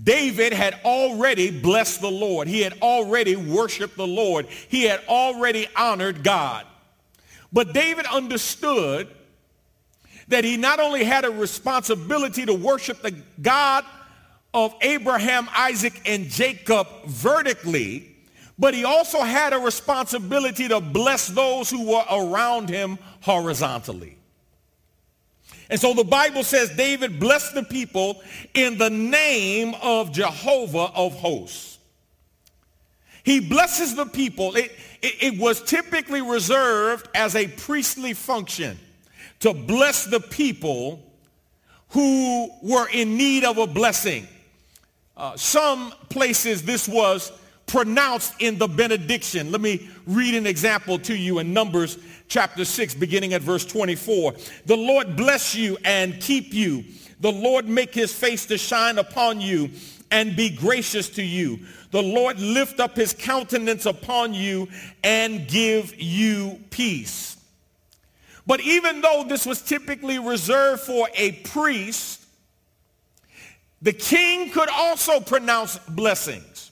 David 0.00 0.52
had 0.52 0.78
already 0.84 1.50
blessed 1.50 2.00
the 2.00 2.10
Lord. 2.10 2.46
He 2.46 2.60
had 2.60 2.78
already 2.82 3.34
worshiped 3.34 3.96
the 3.96 4.06
Lord. 4.06 4.46
He 4.46 4.84
had 4.84 5.00
already 5.08 5.66
honored 5.74 6.22
God. 6.22 6.66
But 7.52 7.72
David 7.72 8.06
understood 8.06 9.08
that 10.28 10.44
he 10.44 10.56
not 10.56 10.80
only 10.80 11.04
had 11.04 11.24
a 11.24 11.30
responsibility 11.30 12.44
to 12.46 12.54
worship 12.54 13.02
the 13.02 13.14
God 13.40 13.84
of 14.52 14.74
Abraham, 14.80 15.48
Isaac, 15.54 16.00
and 16.06 16.28
Jacob 16.28 16.86
vertically, 17.06 18.16
but 18.58 18.74
he 18.74 18.84
also 18.84 19.20
had 19.20 19.52
a 19.52 19.58
responsibility 19.58 20.68
to 20.68 20.80
bless 20.80 21.28
those 21.28 21.70
who 21.70 21.90
were 21.90 22.04
around 22.10 22.68
him 22.68 22.98
horizontally. 23.20 24.16
And 25.68 25.80
so 25.80 25.94
the 25.94 26.04
Bible 26.04 26.44
says 26.44 26.70
David 26.70 27.20
blessed 27.20 27.54
the 27.54 27.64
people 27.64 28.22
in 28.54 28.78
the 28.78 28.90
name 28.90 29.74
of 29.82 30.12
Jehovah 30.12 30.90
of 30.94 31.14
hosts. 31.14 31.75
He 33.26 33.40
blesses 33.40 33.96
the 33.96 34.06
people. 34.06 34.54
It, 34.54 34.70
it, 35.02 35.34
it, 35.34 35.38
was 35.40 35.60
typically 35.60 36.22
reserved 36.22 37.08
as 37.12 37.34
a 37.34 37.48
priestly 37.48 38.14
function 38.14 38.78
to 39.40 39.52
bless 39.52 40.04
the 40.04 40.20
people 40.20 41.02
who 41.88 42.48
were 42.62 42.88
in 42.88 43.16
need 43.16 43.42
of 43.42 43.58
a 43.58 43.66
blessing. 43.66 44.28
Uh, 45.16 45.36
some 45.36 45.92
places 46.08 46.62
this 46.62 46.86
was 46.86 47.32
pronounced 47.66 48.32
in 48.38 48.58
the 48.58 48.68
benediction. 48.68 49.50
Let 49.50 49.60
me 49.60 49.90
read 50.06 50.36
an 50.36 50.46
example 50.46 50.96
to 51.00 51.16
you 51.16 51.40
in 51.40 51.52
Numbers 51.52 51.98
chapter 52.28 52.64
6, 52.64 52.94
beginning 52.94 53.34
at 53.34 53.42
verse 53.42 53.64
24. 53.64 54.34
The 54.66 54.76
Lord 54.76 55.16
bless 55.16 55.52
you 55.52 55.76
and 55.84 56.20
keep 56.20 56.54
you. 56.54 56.84
The 57.18 57.32
Lord 57.32 57.66
make 57.66 57.92
his 57.92 58.12
face 58.12 58.46
to 58.46 58.56
shine 58.56 58.98
upon 58.98 59.40
you 59.40 59.70
and 60.12 60.36
be 60.36 60.50
gracious 60.50 61.08
to 61.10 61.24
you. 61.24 61.58
The 61.96 62.02
Lord 62.02 62.38
lift 62.38 62.78
up 62.78 62.94
his 62.94 63.14
countenance 63.14 63.86
upon 63.86 64.34
you 64.34 64.68
and 65.02 65.48
give 65.48 65.98
you 65.98 66.60
peace. 66.68 67.38
But 68.46 68.60
even 68.60 69.00
though 69.00 69.24
this 69.26 69.46
was 69.46 69.62
typically 69.62 70.18
reserved 70.18 70.82
for 70.82 71.08
a 71.14 71.32
priest, 71.32 72.22
the 73.80 73.94
king 73.94 74.50
could 74.50 74.68
also 74.68 75.20
pronounce 75.20 75.78
blessings. 75.88 76.70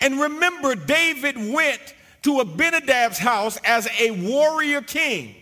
And 0.00 0.20
remember, 0.20 0.76
David 0.76 1.36
went 1.52 1.80
to 2.22 2.38
Abinadab's 2.42 3.18
house 3.18 3.58
as 3.64 3.88
a 3.98 4.12
warrior 4.12 4.82
king. 4.82 5.34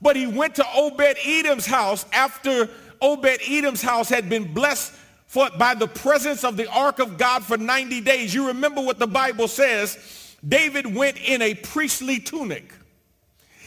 But 0.00 0.16
he 0.16 0.26
went 0.26 0.54
to 0.54 0.64
Obed-Edom's 0.74 1.66
house 1.66 2.06
after 2.14 2.70
Obed-Edom's 3.02 3.82
house 3.82 4.08
had 4.08 4.30
been 4.30 4.54
blessed 4.54 4.94
for, 5.34 5.50
by 5.58 5.74
the 5.74 5.88
presence 5.88 6.44
of 6.44 6.56
the 6.56 6.70
ark 6.70 7.00
of 7.00 7.18
God 7.18 7.42
for 7.42 7.56
90 7.56 8.02
days. 8.02 8.32
You 8.32 8.46
remember 8.46 8.80
what 8.80 9.00
the 9.00 9.08
Bible 9.08 9.48
says. 9.48 9.98
David 10.46 10.94
went 10.94 11.16
in 11.16 11.42
a 11.42 11.54
priestly 11.54 12.20
tunic. 12.20 12.72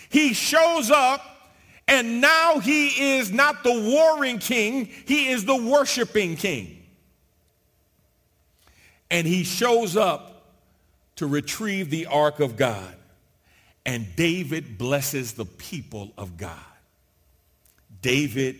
He 0.07 0.33
shows 0.33 0.89
up 0.89 1.21
and 1.85 2.21
now 2.21 2.59
he 2.59 3.17
is 3.17 3.33
not 3.33 3.65
the 3.65 3.73
warring 3.73 4.39
king. 4.39 4.85
He 4.85 5.27
is 5.27 5.43
the 5.43 5.61
worshiping 5.61 6.37
king. 6.37 6.85
And 9.11 9.27
he 9.27 9.43
shows 9.43 9.97
up 9.97 10.53
to 11.17 11.27
retrieve 11.27 11.89
the 11.89 12.05
ark 12.05 12.39
of 12.39 12.55
God. 12.55 12.95
And 13.85 14.07
David 14.15 14.77
blesses 14.77 15.33
the 15.33 15.45
people 15.45 16.13
of 16.17 16.37
God. 16.37 16.55
David 18.01 18.57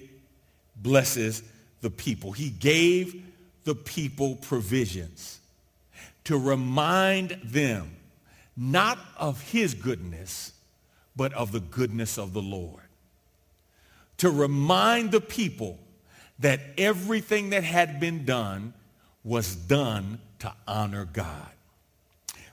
blesses 0.76 1.42
the 1.82 1.90
people. 1.90 2.32
He 2.32 2.50
gave 2.50 3.24
the 3.64 3.76
people 3.76 4.36
provisions 4.36 5.40
to 6.24 6.38
remind 6.38 7.40
them 7.44 7.92
not 8.56 8.98
of 9.18 9.42
his 9.42 9.74
goodness, 9.74 10.54
but 11.16 11.34
of 11.34 11.52
the 11.52 11.60
goodness 11.60 12.18
of 12.18 12.34
the 12.34 12.42
Lord. 12.42 12.82
To 14.18 14.32
remind 14.32 15.12
the 15.12 15.22
people 15.22 15.78
that 16.40 16.60
everything 16.78 17.52
that 17.52 17.64
had 17.64 18.00
been 18.00 18.26
done 18.26 18.74
was 19.24 19.56
done 19.56 20.20
to 20.40 20.54
honor 20.68 21.06
God. 21.06 21.52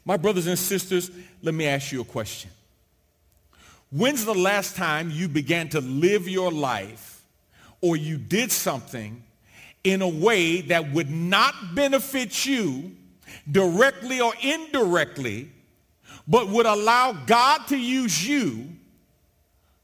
My 0.04 0.16
brothers 0.16 0.46
and 0.46 0.58
sisters, 0.58 1.10
let 1.42 1.54
me 1.54 1.66
ask 1.66 1.90
you 1.92 2.00
a 2.00 2.04
question. 2.04 2.50
When's 3.90 4.24
the 4.24 4.34
last 4.34 4.76
time 4.76 5.10
you 5.10 5.28
began 5.28 5.68
to 5.70 5.80
live 5.80 6.28
your 6.28 6.50
life 6.50 7.13
or 7.84 7.96
you 7.96 8.16
did 8.16 8.50
something 8.50 9.22
in 9.84 10.00
a 10.00 10.08
way 10.08 10.62
that 10.62 10.90
would 10.92 11.10
not 11.10 11.74
benefit 11.74 12.46
you 12.46 12.92
directly 13.52 14.22
or 14.22 14.32
indirectly, 14.40 15.50
but 16.26 16.48
would 16.48 16.64
allow 16.64 17.12
God 17.12 17.66
to 17.68 17.76
use 17.76 18.26
you 18.26 18.70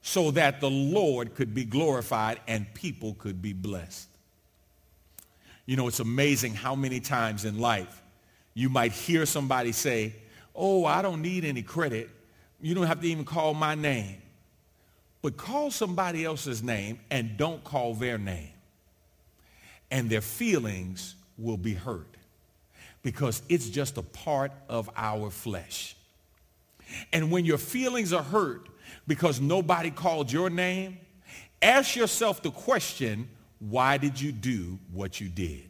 so 0.00 0.30
that 0.30 0.62
the 0.62 0.70
Lord 0.70 1.34
could 1.34 1.54
be 1.54 1.66
glorified 1.66 2.40
and 2.48 2.72
people 2.72 3.12
could 3.18 3.42
be 3.42 3.52
blessed. 3.52 4.08
You 5.66 5.76
know, 5.76 5.86
it's 5.86 6.00
amazing 6.00 6.54
how 6.54 6.74
many 6.74 7.00
times 7.00 7.44
in 7.44 7.58
life 7.58 8.02
you 8.54 8.70
might 8.70 8.92
hear 8.92 9.26
somebody 9.26 9.72
say, 9.72 10.14
oh, 10.54 10.86
I 10.86 11.02
don't 11.02 11.20
need 11.20 11.44
any 11.44 11.60
credit. 11.60 12.08
You 12.62 12.74
don't 12.74 12.86
have 12.86 13.02
to 13.02 13.06
even 13.06 13.26
call 13.26 13.52
my 13.52 13.74
name. 13.74 14.22
But 15.22 15.36
call 15.36 15.70
somebody 15.70 16.24
else's 16.24 16.62
name 16.62 17.00
and 17.10 17.36
don't 17.36 17.62
call 17.62 17.94
their 17.94 18.18
name. 18.18 18.52
And 19.90 20.08
their 20.08 20.20
feelings 20.20 21.14
will 21.36 21.56
be 21.56 21.74
hurt 21.74 22.16
because 23.02 23.42
it's 23.48 23.68
just 23.68 23.98
a 23.98 24.02
part 24.02 24.52
of 24.68 24.88
our 24.96 25.30
flesh. 25.30 25.96
And 27.12 27.30
when 27.30 27.44
your 27.44 27.58
feelings 27.58 28.12
are 28.12 28.22
hurt 28.22 28.68
because 29.06 29.40
nobody 29.40 29.90
called 29.90 30.30
your 30.30 30.50
name, 30.50 30.98
ask 31.62 31.96
yourself 31.96 32.42
the 32.42 32.50
question, 32.50 33.28
why 33.58 33.98
did 33.98 34.20
you 34.20 34.32
do 34.32 34.78
what 34.92 35.20
you 35.20 35.28
did? 35.28 35.68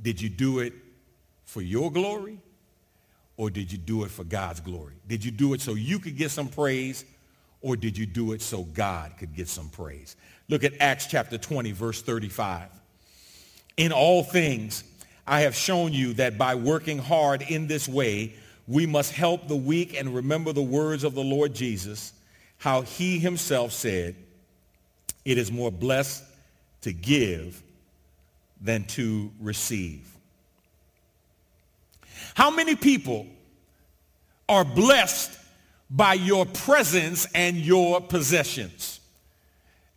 Did 0.00 0.20
you 0.20 0.28
do 0.28 0.60
it 0.60 0.72
for 1.44 1.62
your 1.62 1.90
glory 1.90 2.38
or 3.36 3.50
did 3.50 3.72
you 3.72 3.78
do 3.78 4.04
it 4.04 4.10
for 4.10 4.24
God's 4.24 4.60
glory? 4.60 4.94
Did 5.06 5.24
you 5.24 5.30
do 5.30 5.54
it 5.54 5.60
so 5.60 5.74
you 5.74 5.98
could 5.98 6.16
get 6.16 6.30
some 6.30 6.48
praise 6.48 7.04
or 7.64 7.76
did 7.76 7.96
you 7.96 8.04
do 8.04 8.32
it 8.32 8.42
so 8.42 8.62
God 8.62 9.12
could 9.18 9.34
get 9.34 9.48
some 9.48 9.70
praise? 9.70 10.16
Look 10.50 10.64
at 10.64 10.74
Acts 10.80 11.06
chapter 11.06 11.38
20, 11.38 11.72
verse 11.72 12.02
35. 12.02 12.68
In 13.78 13.90
all 13.90 14.22
things, 14.22 14.84
I 15.26 15.40
have 15.40 15.54
shown 15.54 15.94
you 15.94 16.12
that 16.14 16.36
by 16.36 16.56
working 16.56 16.98
hard 16.98 17.40
in 17.40 17.66
this 17.66 17.88
way, 17.88 18.34
we 18.68 18.84
must 18.84 19.12
help 19.12 19.48
the 19.48 19.56
weak 19.56 19.98
and 19.98 20.14
remember 20.14 20.52
the 20.52 20.62
words 20.62 21.04
of 21.04 21.14
the 21.14 21.24
Lord 21.24 21.54
Jesus, 21.54 22.12
how 22.58 22.82
he 22.82 23.18
himself 23.18 23.72
said, 23.72 24.14
it 25.24 25.38
is 25.38 25.50
more 25.50 25.72
blessed 25.72 26.22
to 26.82 26.92
give 26.92 27.62
than 28.60 28.84
to 28.84 29.32
receive. 29.40 30.06
How 32.34 32.50
many 32.50 32.76
people 32.76 33.26
are 34.50 34.66
blessed 34.66 35.30
by 35.90 36.14
your 36.14 36.46
presence 36.46 37.26
and 37.34 37.56
your 37.56 38.00
possessions. 38.00 39.00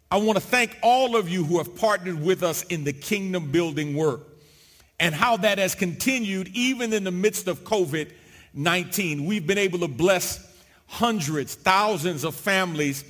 I 0.10 0.18
want 0.18 0.38
to 0.38 0.44
thank 0.44 0.78
all 0.82 1.16
of 1.16 1.28
you 1.28 1.44
who 1.44 1.58
have 1.58 1.76
partnered 1.76 2.22
with 2.22 2.44
us 2.44 2.64
in 2.64 2.84
the 2.84 2.94
kingdom 2.94 3.52
building 3.52 3.96
work 3.96 4.22
and 5.00 5.14
how 5.14 5.38
that 5.38 5.60
has 5.60 5.76
continued 5.76 6.50
even 6.54 6.94
in 6.94 7.04
the 7.04 7.12
midst 7.12 7.48
of 7.48 7.64
COVID-19. 7.64 9.28
We've 9.28 9.46
been 9.46 9.58
able 9.58 9.80
to 9.80 9.88
bless 9.88 10.46
hundreds, 10.88 11.56
thousands 11.56 12.24
of 12.24 12.36
families 12.36 13.04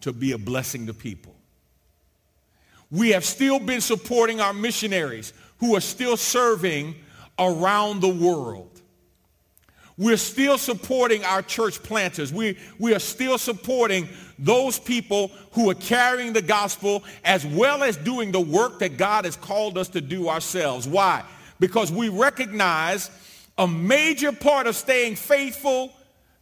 to 0.00 0.14
be 0.14 0.32
a 0.32 0.38
blessing 0.38 0.86
to 0.86 0.94
people. 0.94 1.34
We 2.90 3.10
have 3.10 3.26
still 3.26 3.60
been 3.60 3.82
supporting 3.82 4.40
our 4.40 4.54
missionaries 4.54 5.34
who 5.58 5.76
are 5.76 5.82
still 5.82 6.16
serving 6.16 6.94
around 7.38 8.00
the 8.00 8.08
world. 8.08 8.77
We're 9.98 10.16
still 10.16 10.58
supporting 10.58 11.24
our 11.24 11.42
church 11.42 11.82
planters. 11.82 12.32
We, 12.32 12.56
we 12.78 12.94
are 12.94 13.00
still 13.00 13.36
supporting 13.36 14.08
those 14.38 14.78
people 14.78 15.32
who 15.52 15.68
are 15.70 15.74
carrying 15.74 16.32
the 16.32 16.42
gospel 16.42 17.02
as 17.24 17.44
well 17.44 17.82
as 17.82 17.96
doing 17.96 18.30
the 18.30 18.40
work 18.40 18.78
that 18.78 18.96
God 18.96 19.24
has 19.24 19.34
called 19.34 19.76
us 19.76 19.88
to 19.88 20.00
do 20.00 20.28
ourselves. 20.28 20.86
Why? 20.86 21.24
Because 21.58 21.90
we 21.90 22.08
recognize 22.08 23.10
a 23.58 23.66
major 23.66 24.30
part 24.30 24.68
of 24.68 24.76
staying 24.76 25.16
faithful 25.16 25.92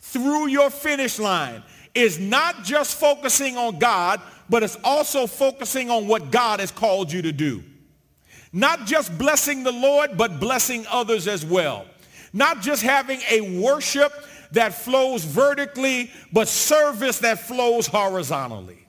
through 0.00 0.48
your 0.48 0.68
finish 0.68 1.18
line 1.18 1.62
is 1.94 2.18
not 2.18 2.62
just 2.62 3.00
focusing 3.00 3.56
on 3.56 3.78
God, 3.78 4.20
but 4.50 4.62
it's 4.62 4.76
also 4.84 5.26
focusing 5.26 5.90
on 5.90 6.06
what 6.06 6.30
God 6.30 6.60
has 6.60 6.70
called 6.70 7.10
you 7.10 7.22
to 7.22 7.32
do. 7.32 7.64
Not 8.52 8.86
just 8.86 9.16
blessing 9.16 9.64
the 9.64 9.72
Lord, 9.72 10.18
but 10.18 10.38
blessing 10.38 10.84
others 10.90 11.26
as 11.26 11.44
well. 11.44 11.86
Not 12.32 12.62
just 12.62 12.82
having 12.82 13.20
a 13.30 13.60
worship 13.60 14.12
that 14.52 14.74
flows 14.74 15.24
vertically, 15.24 16.10
but 16.32 16.48
service 16.48 17.20
that 17.20 17.40
flows 17.40 17.86
horizontally. 17.86 18.86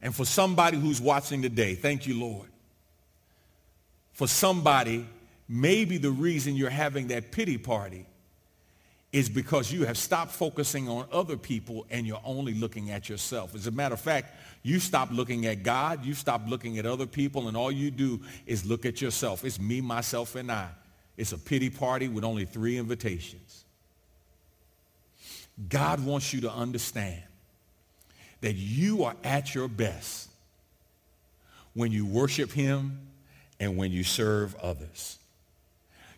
And 0.00 0.14
for 0.14 0.24
somebody 0.24 0.78
who's 0.78 1.00
watching 1.00 1.42
today, 1.42 1.74
thank 1.74 2.06
you, 2.06 2.18
Lord. 2.18 2.48
For 4.12 4.28
somebody, 4.28 5.06
maybe 5.48 5.98
the 5.98 6.10
reason 6.10 6.56
you're 6.56 6.70
having 6.70 7.08
that 7.08 7.32
pity 7.32 7.58
party 7.58 8.06
is 9.12 9.28
because 9.28 9.72
you 9.72 9.86
have 9.86 9.96
stopped 9.96 10.32
focusing 10.32 10.88
on 10.88 11.06
other 11.10 11.36
people 11.36 11.86
and 11.90 12.06
you're 12.06 12.20
only 12.24 12.52
looking 12.52 12.90
at 12.90 13.08
yourself. 13.08 13.54
As 13.54 13.66
a 13.66 13.70
matter 13.70 13.94
of 13.94 14.00
fact, 14.00 14.36
you 14.68 14.78
stop 14.78 15.10
looking 15.10 15.46
at 15.46 15.62
God, 15.62 16.04
you 16.04 16.12
stop 16.12 16.42
looking 16.46 16.78
at 16.78 16.84
other 16.84 17.06
people, 17.06 17.48
and 17.48 17.56
all 17.56 17.72
you 17.72 17.90
do 17.90 18.20
is 18.46 18.66
look 18.66 18.84
at 18.84 19.00
yourself. 19.00 19.44
It's 19.44 19.58
me, 19.58 19.80
myself, 19.80 20.34
and 20.34 20.52
I. 20.52 20.68
It's 21.16 21.32
a 21.32 21.38
pity 21.38 21.70
party 21.70 22.06
with 22.06 22.22
only 22.22 22.44
three 22.44 22.76
invitations. 22.76 23.64
God 25.68 26.04
wants 26.04 26.32
you 26.32 26.42
to 26.42 26.52
understand 26.52 27.22
that 28.42 28.54
you 28.54 29.04
are 29.04 29.16
at 29.24 29.54
your 29.54 29.68
best 29.68 30.28
when 31.74 31.90
you 31.90 32.04
worship 32.06 32.52
him 32.52 33.00
and 33.58 33.76
when 33.76 33.90
you 33.90 34.04
serve 34.04 34.54
others. 34.56 35.18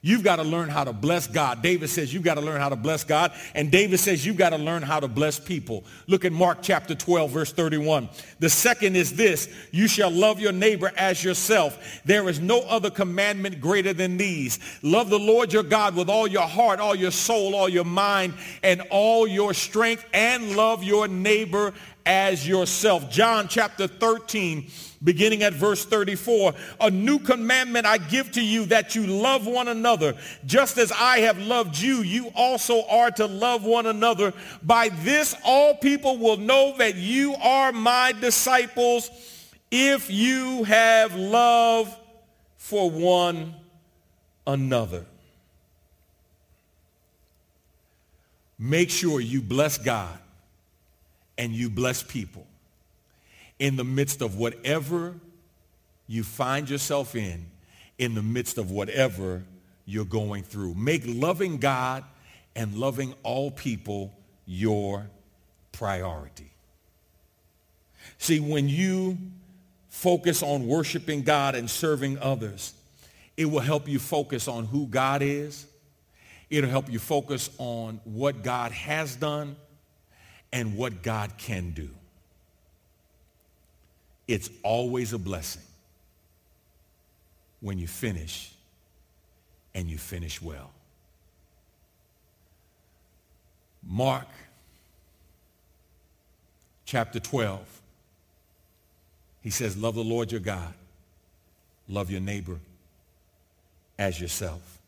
You've 0.02 0.24
got 0.24 0.36
to 0.36 0.44
learn 0.44 0.70
how 0.70 0.84
to 0.84 0.94
bless 0.94 1.26
God. 1.26 1.60
David 1.60 1.90
says 1.90 2.14
you've 2.14 2.22
got 2.22 2.34
to 2.34 2.40
learn 2.40 2.58
how 2.58 2.70
to 2.70 2.76
bless 2.76 3.04
God. 3.04 3.32
And 3.54 3.70
David 3.70 4.00
says 4.00 4.24
you've 4.24 4.38
got 4.38 4.50
to 4.50 4.56
learn 4.56 4.82
how 4.82 4.98
to 4.98 5.08
bless 5.08 5.38
people. 5.38 5.84
Look 6.06 6.24
at 6.24 6.32
Mark 6.32 6.60
chapter 6.62 6.94
12, 6.94 7.30
verse 7.30 7.52
31. 7.52 8.08
The 8.38 8.48
second 8.48 8.96
is 8.96 9.14
this, 9.14 9.48
you 9.72 9.86
shall 9.86 10.10
love 10.10 10.40
your 10.40 10.52
neighbor 10.52 10.90
as 10.96 11.22
yourself. 11.22 12.00
There 12.06 12.30
is 12.30 12.40
no 12.40 12.60
other 12.60 12.88
commandment 12.88 13.60
greater 13.60 13.92
than 13.92 14.16
these. 14.16 14.58
Love 14.82 15.10
the 15.10 15.18
Lord 15.18 15.52
your 15.52 15.64
God 15.64 15.94
with 15.94 16.08
all 16.08 16.26
your 16.26 16.48
heart, 16.48 16.80
all 16.80 16.94
your 16.94 17.10
soul, 17.10 17.54
all 17.54 17.68
your 17.68 17.84
mind, 17.84 18.32
and 18.62 18.80
all 18.90 19.26
your 19.26 19.52
strength, 19.52 20.06
and 20.14 20.56
love 20.56 20.82
your 20.82 21.08
neighbor 21.08 21.74
as 22.06 22.46
yourself. 22.46 23.10
John 23.10 23.48
chapter 23.48 23.86
13 23.86 24.70
beginning 25.02 25.42
at 25.42 25.52
verse 25.52 25.84
34. 25.84 26.54
A 26.80 26.90
new 26.90 27.18
commandment 27.18 27.86
I 27.86 27.98
give 27.98 28.32
to 28.32 28.42
you 28.42 28.66
that 28.66 28.94
you 28.94 29.06
love 29.06 29.46
one 29.46 29.68
another. 29.68 30.16
Just 30.44 30.78
as 30.78 30.92
I 30.92 31.20
have 31.20 31.38
loved 31.38 31.78
you, 31.78 31.96
you 32.02 32.30
also 32.34 32.86
are 32.86 33.10
to 33.12 33.26
love 33.26 33.64
one 33.64 33.86
another. 33.86 34.32
By 34.62 34.90
this 34.90 35.34
all 35.44 35.74
people 35.74 36.18
will 36.18 36.36
know 36.36 36.74
that 36.78 36.96
you 36.96 37.34
are 37.34 37.72
my 37.72 38.12
disciples 38.12 39.10
if 39.70 40.10
you 40.10 40.64
have 40.64 41.14
love 41.14 41.96
for 42.56 42.90
one 42.90 43.54
another. 44.46 45.06
Make 48.58 48.90
sure 48.90 49.20
you 49.20 49.40
bless 49.40 49.78
God 49.78 50.18
and 51.40 51.54
you 51.54 51.70
bless 51.70 52.02
people 52.02 52.46
in 53.58 53.76
the 53.76 53.82
midst 53.82 54.20
of 54.20 54.36
whatever 54.36 55.14
you 56.06 56.22
find 56.22 56.68
yourself 56.68 57.16
in, 57.16 57.46
in 57.96 58.14
the 58.14 58.22
midst 58.22 58.58
of 58.58 58.70
whatever 58.70 59.42
you're 59.86 60.04
going 60.04 60.42
through. 60.42 60.74
Make 60.74 61.02
loving 61.06 61.56
God 61.56 62.04
and 62.54 62.74
loving 62.74 63.14
all 63.22 63.50
people 63.50 64.12
your 64.44 65.08
priority. 65.72 66.52
See, 68.18 68.38
when 68.38 68.68
you 68.68 69.16
focus 69.88 70.42
on 70.42 70.66
worshiping 70.66 71.22
God 71.22 71.54
and 71.54 71.70
serving 71.70 72.18
others, 72.18 72.74
it 73.38 73.46
will 73.46 73.60
help 73.60 73.88
you 73.88 73.98
focus 73.98 74.46
on 74.46 74.66
who 74.66 74.86
God 74.86 75.22
is. 75.22 75.64
It'll 76.50 76.68
help 76.68 76.92
you 76.92 76.98
focus 76.98 77.48
on 77.56 77.98
what 78.04 78.42
God 78.42 78.72
has 78.72 79.16
done 79.16 79.56
and 80.52 80.76
what 80.76 81.02
God 81.02 81.32
can 81.38 81.70
do. 81.70 81.88
It's 84.26 84.50
always 84.62 85.12
a 85.12 85.18
blessing 85.18 85.62
when 87.60 87.78
you 87.78 87.86
finish 87.86 88.52
and 89.74 89.88
you 89.88 89.98
finish 89.98 90.40
well. 90.40 90.70
Mark 93.82 94.28
chapter 96.84 97.20
12. 97.20 97.60
He 99.42 99.50
says, 99.50 99.76
love 99.76 99.94
the 99.94 100.04
Lord 100.04 100.32
your 100.32 100.40
God. 100.40 100.74
Love 101.88 102.10
your 102.10 102.20
neighbor 102.20 102.58
as 103.98 104.20
yourself. 104.20 104.78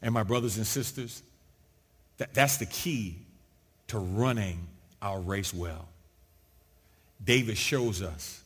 And 0.00 0.14
my 0.14 0.22
brothers 0.22 0.56
and 0.56 0.66
sisters, 0.66 1.22
that, 2.18 2.32
that's 2.34 2.58
the 2.58 2.66
key 2.66 3.16
to 3.88 3.98
running 3.98 4.66
our 5.00 5.20
race 5.20 5.54
well. 5.54 5.88
David 7.24 7.56
shows 7.56 8.02
us 8.02 8.42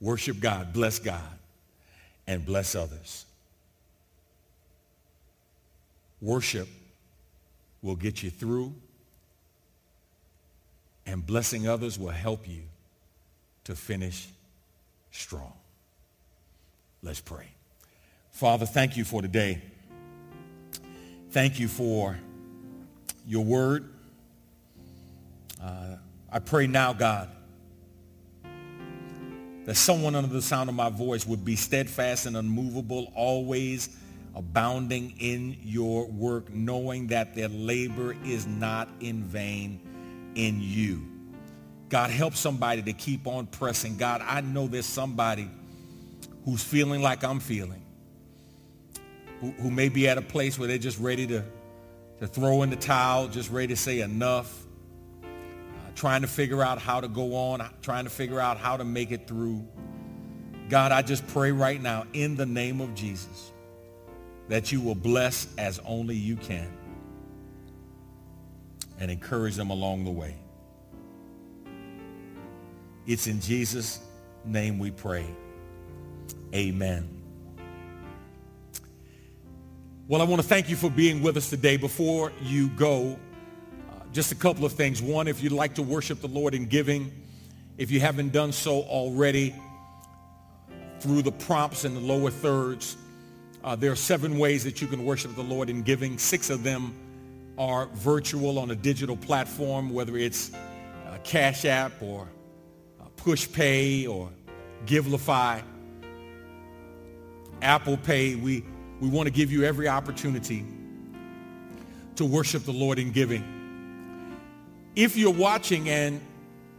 worship 0.00 0.40
God, 0.40 0.72
bless 0.72 0.98
God, 0.98 1.20
and 2.26 2.44
bless 2.44 2.74
others. 2.74 3.24
Worship 6.20 6.68
will 7.82 7.96
get 7.96 8.22
you 8.22 8.30
through, 8.30 8.72
and 11.06 11.24
blessing 11.24 11.68
others 11.68 11.98
will 11.98 12.08
help 12.08 12.48
you 12.48 12.62
to 13.64 13.74
finish 13.74 14.28
strong. 15.10 15.52
Let's 17.02 17.20
pray. 17.20 17.46
Father, 18.30 18.66
thank 18.66 18.96
you 18.96 19.04
for 19.04 19.20
today. 19.20 19.60
Thank 21.30 21.60
you 21.60 21.68
for 21.68 22.16
your 23.26 23.44
word. 23.44 23.88
Uh, 25.62 25.96
I 26.30 26.38
pray 26.40 26.66
now, 26.66 26.92
God, 26.92 27.30
that 29.64 29.76
someone 29.76 30.14
under 30.14 30.32
the 30.32 30.42
sound 30.42 30.68
of 30.68 30.74
my 30.74 30.90
voice 30.90 31.26
would 31.26 31.44
be 31.44 31.56
steadfast 31.56 32.26
and 32.26 32.36
unmovable, 32.36 33.12
always 33.14 33.96
abounding 34.34 35.14
in 35.18 35.56
your 35.62 36.06
work, 36.06 36.52
knowing 36.52 37.06
that 37.08 37.34
their 37.34 37.48
labor 37.48 38.16
is 38.24 38.46
not 38.46 38.88
in 39.00 39.22
vain 39.22 39.80
in 40.34 40.60
you. 40.60 41.08
God, 41.88 42.10
help 42.10 42.34
somebody 42.34 42.82
to 42.82 42.92
keep 42.92 43.26
on 43.26 43.46
pressing. 43.46 43.96
God, 43.96 44.20
I 44.24 44.40
know 44.40 44.66
there's 44.66 44.86
somebody 44.86 45.48
who's 46.44 46.62
feeling 46.62 47.00
like 47.00 47.22
I'm 47.22 47.40
feeling, 47.40 47.82
who, 49.40 49.52
who 49.52 49.70
may 49.70 49.88
be 49.88 50.08
at 50.08 50.18
a 50.18 50.22
place 50.22 50.58
where 50.58 50.66
they're 50.66 50.78
just 50.78 50.98
ready 50.98 51.26
to, 51.28 51.44
to 52.20 52.26
throw 52.26 52.62
in 52.62 52.70
the 52.70 52.76
towel, 52.76 53.28
just 53.28 53.50
ready 53.50 53.68
to 53.68 53.76
say 53.76 54.00
enough 54.00 54.64
uh, 55.22 55.26
trying 55.94 56.22
to 56.22 56.28
figure 56.28 56.62
out 56.62 56.78
how 56.78 57.00
to 57.00 57.08
go 57.08 57.34
on, 57.34 57.60
uh, 57.60 57.68
trying 57.82 58.04
to 58.04 58.10
figure 58.10 58.40
out 58.40 58.58
how 58.58 58.76
to 58.76 58.84
make 58.84 59.10
it 59.10 59.26
through. 59.26 59.66
God, 60.68 60.92
I 60.92 61.02
just 61.02 61.26
pray 61.28 61.52
right 61.52 61.80
now 61.80 62.06
in 62.12 62.36
the 62.36 62.46
name 62.46 62.80
of 62.80 62.94
Jesus 62.94 63.52
that 64.48 64.72
you 64.72 64.80
will 64.80 64.94
bless 64.94 65.48
as 65.56 65.78
only 65.80 66.16
you 66.16 66.36
can 66.36 66.70
and 68.98 69.10
encourage 69.10 69.56
them 69.56 69.70
along 69.70 70.04
the 70.04 70.10
way. 70.10 70.36
It's 73.06 73.26
in 73.26 73.40
Jesus' 73.40 74.00
name 74.44 74.78
we 74.78 74.90
pray. 74.90 75.26
Amen. 76.54 77.23
Well, 80.06 80.20
I 80.20 80.26
want 80.26 80.42
to 80.42 80.46
thank 80.46 80.68
you 80.68 80.76
for 80.76 80.90
being 80.90 81.22
with 81.22 81.38
us 81.38 81.48
today. 81.48 81.78
Before 81.78 82.30
you 82.42 82.68
go, 82.68 83.18
just 84.12 84.32
a 84.32 84.34
couple 84.34 84.66
of 84.66 84.74
things. 84.74 85.00
One, 85.00 85.26
if 85.26 85.42
you'd 85.42 85.50
like 85.50 85.76
to 85.76 85.82
worship 85.82 86.20
the 86.20 86.28
Lord 86.28 86.54
in 86.54 86.66
giving, 86.66 87.10
if 87.78 87.90
you 87.90 88.00
haven't 88.00 88.30
done 88.30 88.52
so 88.52 88.82
already, 88.82 89.54
through 91.00 91.22
the 91.22 91.32
prompts 91.32 91.86
in 91.86 91.94
the 91.94 92.00
lower 92.00 92.30
thirds, 92.30 92.98
uh, 93.64 93.76
there 93.76 93.90
are 93.90 93.96
seven 93.96 94.36
ways 94.36 94.62
that 94.64 94.82
you 94.82 94.88
can 94.88 95.06
worship 95.06 95.34
the 95.36 95.42
Lord 95.42 95.70
in 95.70 95.80
giving. 95.80 96.18
Six 96.18 96.50
of 96.50 96.62
them 96.62 96.92
are 97.56 97.86
virtual 97.94 98.58
on 98.58 98.72
a 98.72 98.76
digital 98.76 99.16
platform, 99.16 99.88
whether 99.88 100.18
it's 100.18 100.50
a 101.10 101.18
Cash 101.24 101.64
App 101.64 101.92
or 102.02 102.28
Push 103.16 103.50
Pay 103.52 104.06
or 104.06 104.28
Givelify, 104.84 105.62
Apple 107.62 107.96
Pay. 107.96 108.34
We, 108.34 108.64
we 109.00 109.08
want 109.08 109.26
to 109.26 109.32
give 109.32 109.50
you 109.52 109.64
every 109.64 109.88
opportunity 109.88 110.64
to 112.16 112.24
worship 112.24 112.64
the 112.64 112.72
Lord 112.72 112.98
in 112.98 113.10
giving 113.10 113.54
if 114.96 115.16
you're 115.16 115.32
watching 115.32 115.88
and 115.88 116.20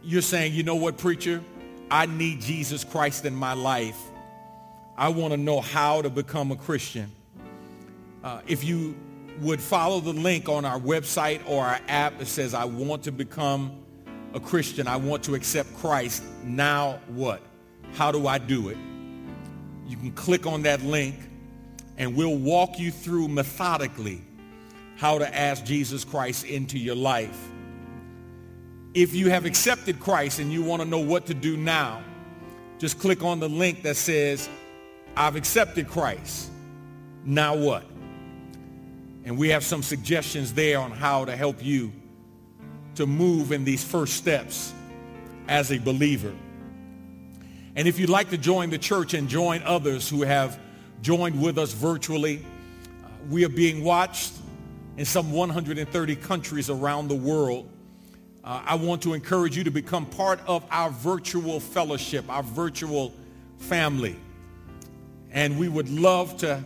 you're 0.02 0.22
saying, 0.22 0.54
you 0.54 0.62
know 0.62 0.76
what, 0.76 0.96
preacher, 0.96 1.42
I 1.90 2.06
need 2.06 2.40
Jesus 2.40 2.84
Christ 2.84 3.24
in 3.24 3.34
my 3.34 3.52
life. 3.52 3.98
I 4.96 5.10
want 5.10 5.32
to 5.32 5.36
know 5.36 5.60
how 5.60 6.02
to 6.02 6.08
become 6.08 6.50
a 6.50 6.56
Christian. 6.56 7.10
Uh, 8.24 8.40
if 8.46 8.64
you 8.64 8.96
would 9.40 9.60
follow 9.60 10.00
the 10.00 10.12
link 10.12 10.48
on 10.48 10.64
our 10.64 10.80
website 10.80 11.46
or 11.46 11.64
our 11.64 11.78
app 11.88 12.18
that 12.18 12.26
says, 12.26 12.54
I 12.54 12.64
want 12.64 13.04
to 13.04 13.12
become 13.12 13.84
a 14.32 14.40
Christian. 14.40 14.88
I 14.88 14.96
want 14.96 15.22
to 15.24 15.34
accept 15.34 15.76
Christ. 15.76 16.22
Now 16.42 16.98
what? 17.08 17.42
How 17.94 18.10
do 18.10 18.26
I 18.26 18.38
do 18.38 18.70
it? 18.70 18.78
You 19.86 19.96
can 19.96 20.12
click 20.12 20.46
on 20.46 20.62
that 20.62 20.82
link 20.82 21.16
and 21.98 22.14
we'll 22.16 22.36
walk 22.36 22.78
you 22.78 22.90
through 22.90 23.28
methodically 23.28 24.20
how 24.96 25.18
to 25.18 25.36
ask 25.36 25.64
Jesus 25.64 26.04
Christ 26.04 26.44
into 26.44 26.78
your 26.78 26.94
life. 26.94 27.48
If 28.94 29.14
you 29.14 29.30
have 29.30 29.44
accepted 29.44 30.00
Christ 30.00 30.38
and 30.38 30.52
you 30.52 30.62
want 30.62 30.82
to 30.82 30.88
know 30.88 31.00
what 31.00 31.26
to 31.26 31.34
do 31.34 31.56
now, 31.56 32.02
just 32.78 32.98
click 32.98 33.22
on 33.22 33.40
the 33.40 33.48
link 33.48 33.82
that 33.82 33.96
says, 33.96 34.48
I've 35.16 35.36
accepted 35.36 35.88
Christ. 35.88 36.50
Now 37.24 37.56
what? 37.56 37.84
And 39.24 39.36
we 39.36 39.48
have 39.48 39.64
some 39.64 39.82
suggestions 39.82 40.54
there 40.54 40.78
on 40.78 40.92
how 40.92 41.24
to 41.24 41.36
help 41.36 41.64
you 41.64 41.92
to 42.94 43.06
move 43.06 43.52
in 43.52 43.64
these 43.64 43.84
first 43.84 44.14
steps 44.14 44.72
as 45.48 45.72
a 45.72 45.78
believer. 45.78 46.32
And 47.74 47.86
if 47.86 47.98
you'd 47.98 48.08
like 48.08 48.30
to 48.30 48.38
join 48.38 48.70
the 48.70 48.78
church 48.78 49.12
and 49.12 49.28
join 49.28 49.62
others 49.62 50.08
who 50.08 50.22
have 50.22 50.58
joined 51.02 51.40
with 51.40 51.58
us 51.58 51.72
virtually, 51.72 52.44
uh, 53.04 53.08
we 53.30 53.44
are 53.44 53.50
being 53.50 53.84
watched 53.84 54.32
in 54.96 55.04
some 55.04 55.32
130 55.32 56.16
countries 56.16 56.70
around 56.70 57.08
the 57.08 57.14
world 57.14 57.68
uh, 58.46 58.62
I 58.64 58.76
want 58.76 59.02
to 59.02 59.12
encourage 59.12 59.56
you 59.56 59.64
to 59.64 59.72
become 59.72 60.06
part 60.06 60.38
of 60.46 60.64
our 60.70 60.88
virtual 60.90 61.58
fellowship, 61.58 62.24
our 62.28 62.44
virtual 62.44 63.12
family. 63.58 64.14
And 65.32 65.58
we 65.58 65.68
would 65.68 65.88
love 65.88 66.36
to 66.38 66.62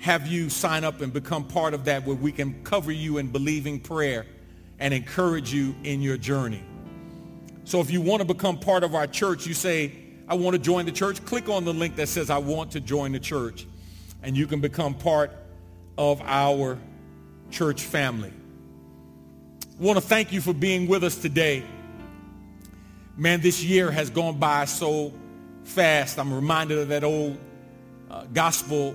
have 0.00 0.26
you 0.26 0.50
sign 0.50 0.82
up 0.82 1.00
and 1.00 1.12
become 1.12 1.44
part 1.44 1.74
of 1.74 1.84
that 1.84 2.04
where 2.04 2.16
we 2.16 2.32
can 2.32 2.64
cover 2.64 2.90
you 2.90 3.18
in 3.18 3.28
believing 3.28 3.78
prayer 3.78 4.26
and 4.80 4.92
encourage 4.92 5.54
you 5.54 5.76
in 5.84 6.02
your 6.02 6.16
journey. 6.16 6.64
So 7.62 7.78
if 7.78 7.88
you 7.88 8.00
want 8.00 8.20
to 8.20 8.26
become 8.26 8.58
part 8.58 8.82
of 8.82 8.96
our 8.96 9.06
church, 9.06 9.46
you 9.46 9.54
say, 9.54 9.92
I 10.28 10.34
want 10.34 10.54
to 10.54 10.58
join 10.58 10.86
the 10.86 10.92
church, 10.92 11.24
click 11.24 11.48
on 11.48 11.64
the 11.64 11.72
link 11.72 11.96
that 11.96 12.08
says, 12.08 12.30
I 12.30 12.38
want 12.38 12.72
to 12.72 12.80
join 12.80 13.12
the 13.12 13.20
church. 13.20 13.66
And 14.22 14.36
you 14.36 14.46
can 14.46 14.60
become 14.60 14.94
part 14.94 15.32
of 15.98 16.22
our 16.22 16.78
church 17.50 17.82
family. 17.82 18.32
I 19.62 19.82
want 19.82 19.98
to 19.98 20.04
thank 20.04 20.32
you 20.32 20.40
for 20.40 20.54
being 20.54 20.86
with 20.86 21.04
us 21.04 21.16
today. 21.16 21.64
Man, 23.16 23.40
this 23.40 23.62
year 23.62 23.90
has 23.90 24.10
gone 24.10 24.38
by 24.38 24.64
so 24.64 25.12
fast. 25.64 26.18
I'm 26.18 26.32
reminded 26.32 26.78
of 26.78 26.88
that 26.88 27.04
old 27.04 27.36
uh, 28.10 28.24
gospel 28.32 28.94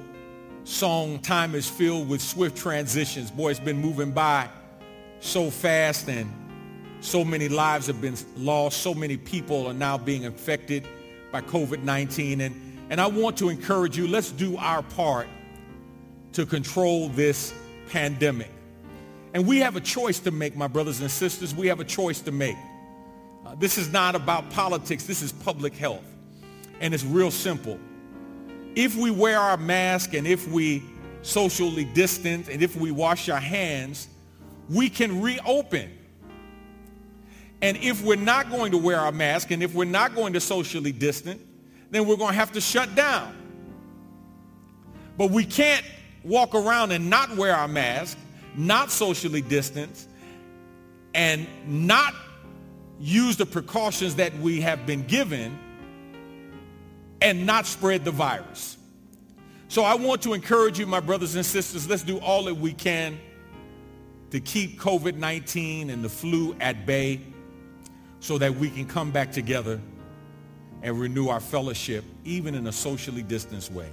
song, 0.63 1.19
Time 1.19 1.55
is 1.55 1.69
Filled 1.69 2.09
with 2.09 2.21
Swift 2.21 2.57
Transitions. 2.57 3.31
Boy, 3.31 3.51
it's 3.51 3.59
been 3.59 3.79
moving 3.79 4.11
by 4.11 4.49
so 5.19 5.49
fast 5.49 6.09
and 6.09 6.31
so 6.99 7.23
many 7.23 7.47
lives 7.47 7.87
have 7.87 8.01
been 8.01 8.15
lost. 8.35 8.81
So 8.81 8.93
many 8.93 9.17
people 9.17 9.67
are 9.67 9.73
now 9.73 9.97
being 9.97 10.23
infected 10.23 10.87
by 11.31 11.41
COVID-19. 11.41 12.41
And, 12.41 12.87
and 12.89 13.01
I 13.01 13.07
want 13.07 13.37
to 13.37 13.49
encourage 13.49 13.97
you, 13.97 14.07
let's 14.07 14.31
do 14.31 14.57
our 14.57 14.81
part 14.83 15.27
to 16.33 16.45
control 16.45 17.09
this 17.09 17.53
pandemic. 17.89 18.51
And 19.33 19.45
we 19.45 19.59
have 19.59 19.75
a 19.75 19.81
choice 19.81 20.19
to 20.19 20.31
make, 20.31 20.55
my 20.55 20.67
brothers 20.67 21.01
and 21.01 21.11
sisters. 21.11 21.53
We 21.53 21.67
have 21.67 21.79
a 21.79 21.85
choice 21.85 22.21
to 22.21 22.31
make. 22.31 22.57
Uh, 23.45 23.55
this 23.55 23.77
is 23.77 23.91
not 23.91 24.15
about 24.15 24.49
politics. 24.49 25.05
This 25.05 25.21
is 25.21 25.31
public 25.31 25.75
health. 25.75 26.03
And 26.79 26.93
it's 26.93 27.03
real 27.03 27.31
simple. 27.31 27.79
If 28.75 28.95
we 28.95 29.09
wear 29.09 29.39
our 29.39 29.57
mask 29.57 30.13
and 30.13 30.27
if 30.27 30.47
we 30.47 30.83
socially 31.23 31.85
distance 31.85 32.47
and 32.47 32.61
if 32.61 32.75
we 32.75 32.91
wash 32.91 33.29
our 33.29 33.39
hands, 33.39 34.07
we 34.69 34.89
can 34.89 35.21
reopen. 35.21 35.96
And 37.61 37.77
if 37.77 38.03
we're 38.03 38.15
not 38.15 38.49
going 38.49 38.71
to 38.71 38.77
wear 38.77 38.99
our 38.99 39.11
mask 39.11 39.51
and 39.51 39.63
if 39.63 39.73
we're 39.73 39.85
not 39.85 40.13
going 40.13 40.33
to 40.33 40.39
socially 40.39 40.91
distance, 40.91 41.41
then 41.89 42.07
we're 42.07 42.17
going 42.17 42.31
to 42.31 42.37
have 42.37 42.51
to 42.51 42.61
shut 42.61 42.93
down. 42.95 43.35
But 45.17 45.31
we 45.31 45.43
can't 45.43 45.83
walk 46.23 46.53
around 46.53 46.91
and 46.91 47.09
not 47.09 47.35
wear 47.35 47.55
our 47.55 47.67
mask, 47.67 48.17
not 48.55 48.91
socially 48.91 49.41
distance, 49.41 50.07
and 51.15 51.47
not 51.65 52.13
use 52.99 53.37
the 53.37 53.45
precautions 53.45 54.15
that 54.15 54.37
we 54.37 54.61
have 54.61 54.85
been 54.85 55.05
given 55.07 55.57
and 57.21 57.45
not 57.45 57.65
spread 57.65 58.05
the 58.05 58.11
virus. 58.11 58.77
So 59.69 59.83
I 59.83 59.95
want 59.95 60.21
to 60.23 60.33
encourage 60.33 60.77
you, 60.77 60.85
my 60.85 60.99
brothers 60.99 61.35
and 61.35 61.45
sisters, 61.45 61.89
let's 61.89 62.03
do 62.03 62.19
all 62.19 62.43
that 62.43 62.55
we 62.55 62.73
can 62.73 63.19
to 64.29 64.39
keep 64.39 64.79
COVID-19 64.79 65.89
and 65.89 66.03
the 66.03 66.09
flu 66.09 66.55
at 66.59 66.85
bay 66.85 67.21
so 68.19 68.37
that 68.37 68.55
we 68.55 68.69
can 68.69 68.85
come 68.85 69.11
back 69.11 69.31
together 69.31 69.79
and 70.81 70.99
renew 70.99 71.27
our 71.27 71.39
fellowship, 71.39 72.03
even 72.23 72.55
in 72.55 72.67
a 72.67 72.71
socially 72.71 73.23
distanced 73.23 73.71
way, 73.71 73.89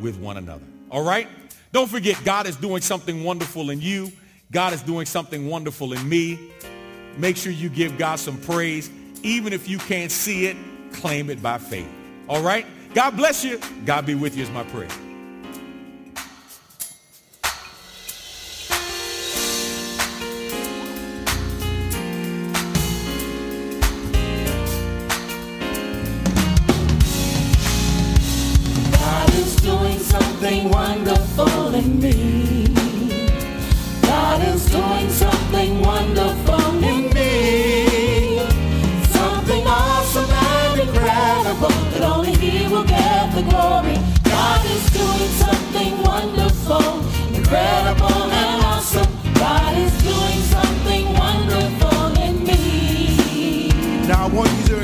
with 0.00 0.18
one 0.18 0.36
another. 0.36 0.64
All 0.90 1.04
right? 1.04 1.28
Don't 1.72 1.88
forget, 1.88 2.22
God 2.24 2.46
is 2.46 2.56
doing 2.56 2.82
something 2.82 3.24
wonderful 3.24 3.70
in 3.70 3.80
you. 3.80 4.10
God 4.50 4.72
is 4.72 4.82
doing 4.82 5.06
something 5.06 5.48
wonderful 5.48 5.92
in 5.92 6.08
me. 6.08 6.38
Make 7.16 7.36
sure 7.36 7.52
you 7.52 7.68
give 7.68 7.98
God 7.98 8.16
some 8.16 8.40
praise. 8.40 8.90
Even 9.22 9.52
if 9.52 9.68
you 9.68 9.78
can't 9.78 10.10
see 10.10 10.46
it, 10.46 10.56
claim 10.92 11.30
it 11.30 11.42
by 11.42 11.58
faith. 11.58 11.88
All 12.28 12.42
right? 12.42 12.66
God 12.94 13.16
bless 13.16 13.44
you. 13.44 13.60
God 13.84 14.06
be 14.06 14.14
with 14.14 14.36
you 14.36 14.42
is 14.42 14.50
my 14.50 14.62
prayer. 14.64 14.88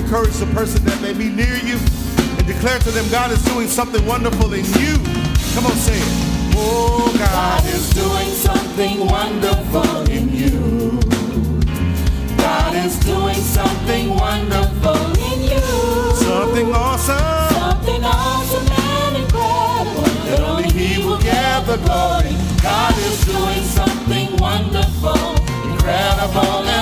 Encourage 0.04 0.36
the 0.36 0.46
person 0.52 0.84
that 0.84 1.00
may 1.00 1.14
be 1.14 1.30
near 1.30 1.56
you 1.64 1.80
and 2.36 2.46
declare 2.46 2.78
to 2.78 2.90
them 2.90 3.08
God 3.10 3.30
is 3.30 3.42
doing 3.46 3.68
something 3.68 4.04
wonderful 4.04 4.52
in 4.52 4.64
you. 4.76 5.00
Come 5.56 5.64
on, 5.64 5.76
say 5.80 5.96
it. 5.96 6.08
Oh, 6.56 7.08
God 7.16 7.64
God 7.64 7.64
is 7.72 7.88
doing 7.94 8.28
something 8.36 9.06
wonderful 9.06 10.04
in 10.10 10.28
you. 10.28 11.00
God 12.36 12.76
is 12.84 12.98
doing 13.00 13.40
something 13.40 14.10
wonderful 14.10 15.00
in 15.32 15.40
you. 15.48 15.64
something 16.20 16.68
awesome. 16.74 17.48
Something 17.56 18.04
awesome 18.04 18.68
and 18.68 19.16
incredible 19.24 20.04
that 20.28 20.40
only 20.40 20.68
He 20.68 21.02
will 21.02 21.20
get 21.20 21.64
the 21.66 21.78
glory. 21.78 22.36
God 22.60 22.94
is 23.08 23.24
doing 23.24 23.64
something 23.72 24.36
wonderful, 24.36 25.32
incredible 25.72 26.73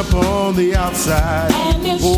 up 0.00 0.14
on 0.14 0.56
the 0.56 0.74
outside. 0.74 1.52
And 1.52 1.86
it's 1.86 2.02
oh, 2.02 2.16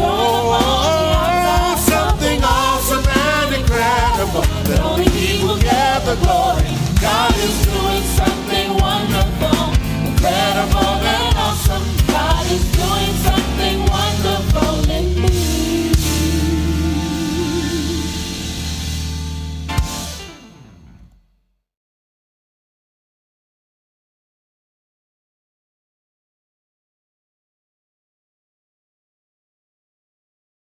oh, 0.63 1.77
something 1.79 2.41
awesome 2.45 3.05
and 3.05 3.55
incredible. 3.57 4.43
That 4.69 4.81
only 4.81 5.09
He 5.11 5.43
will 5.43 5.59
get 5.59 5.99
the 6.05 6.15
glory. 6.23 6.63
God 7.01 7.35
is 7.35 7.57
doing 7.67 8.05
something 8.15 8.69
wonderful, 8.79 9.75
incredible 10.07 11.32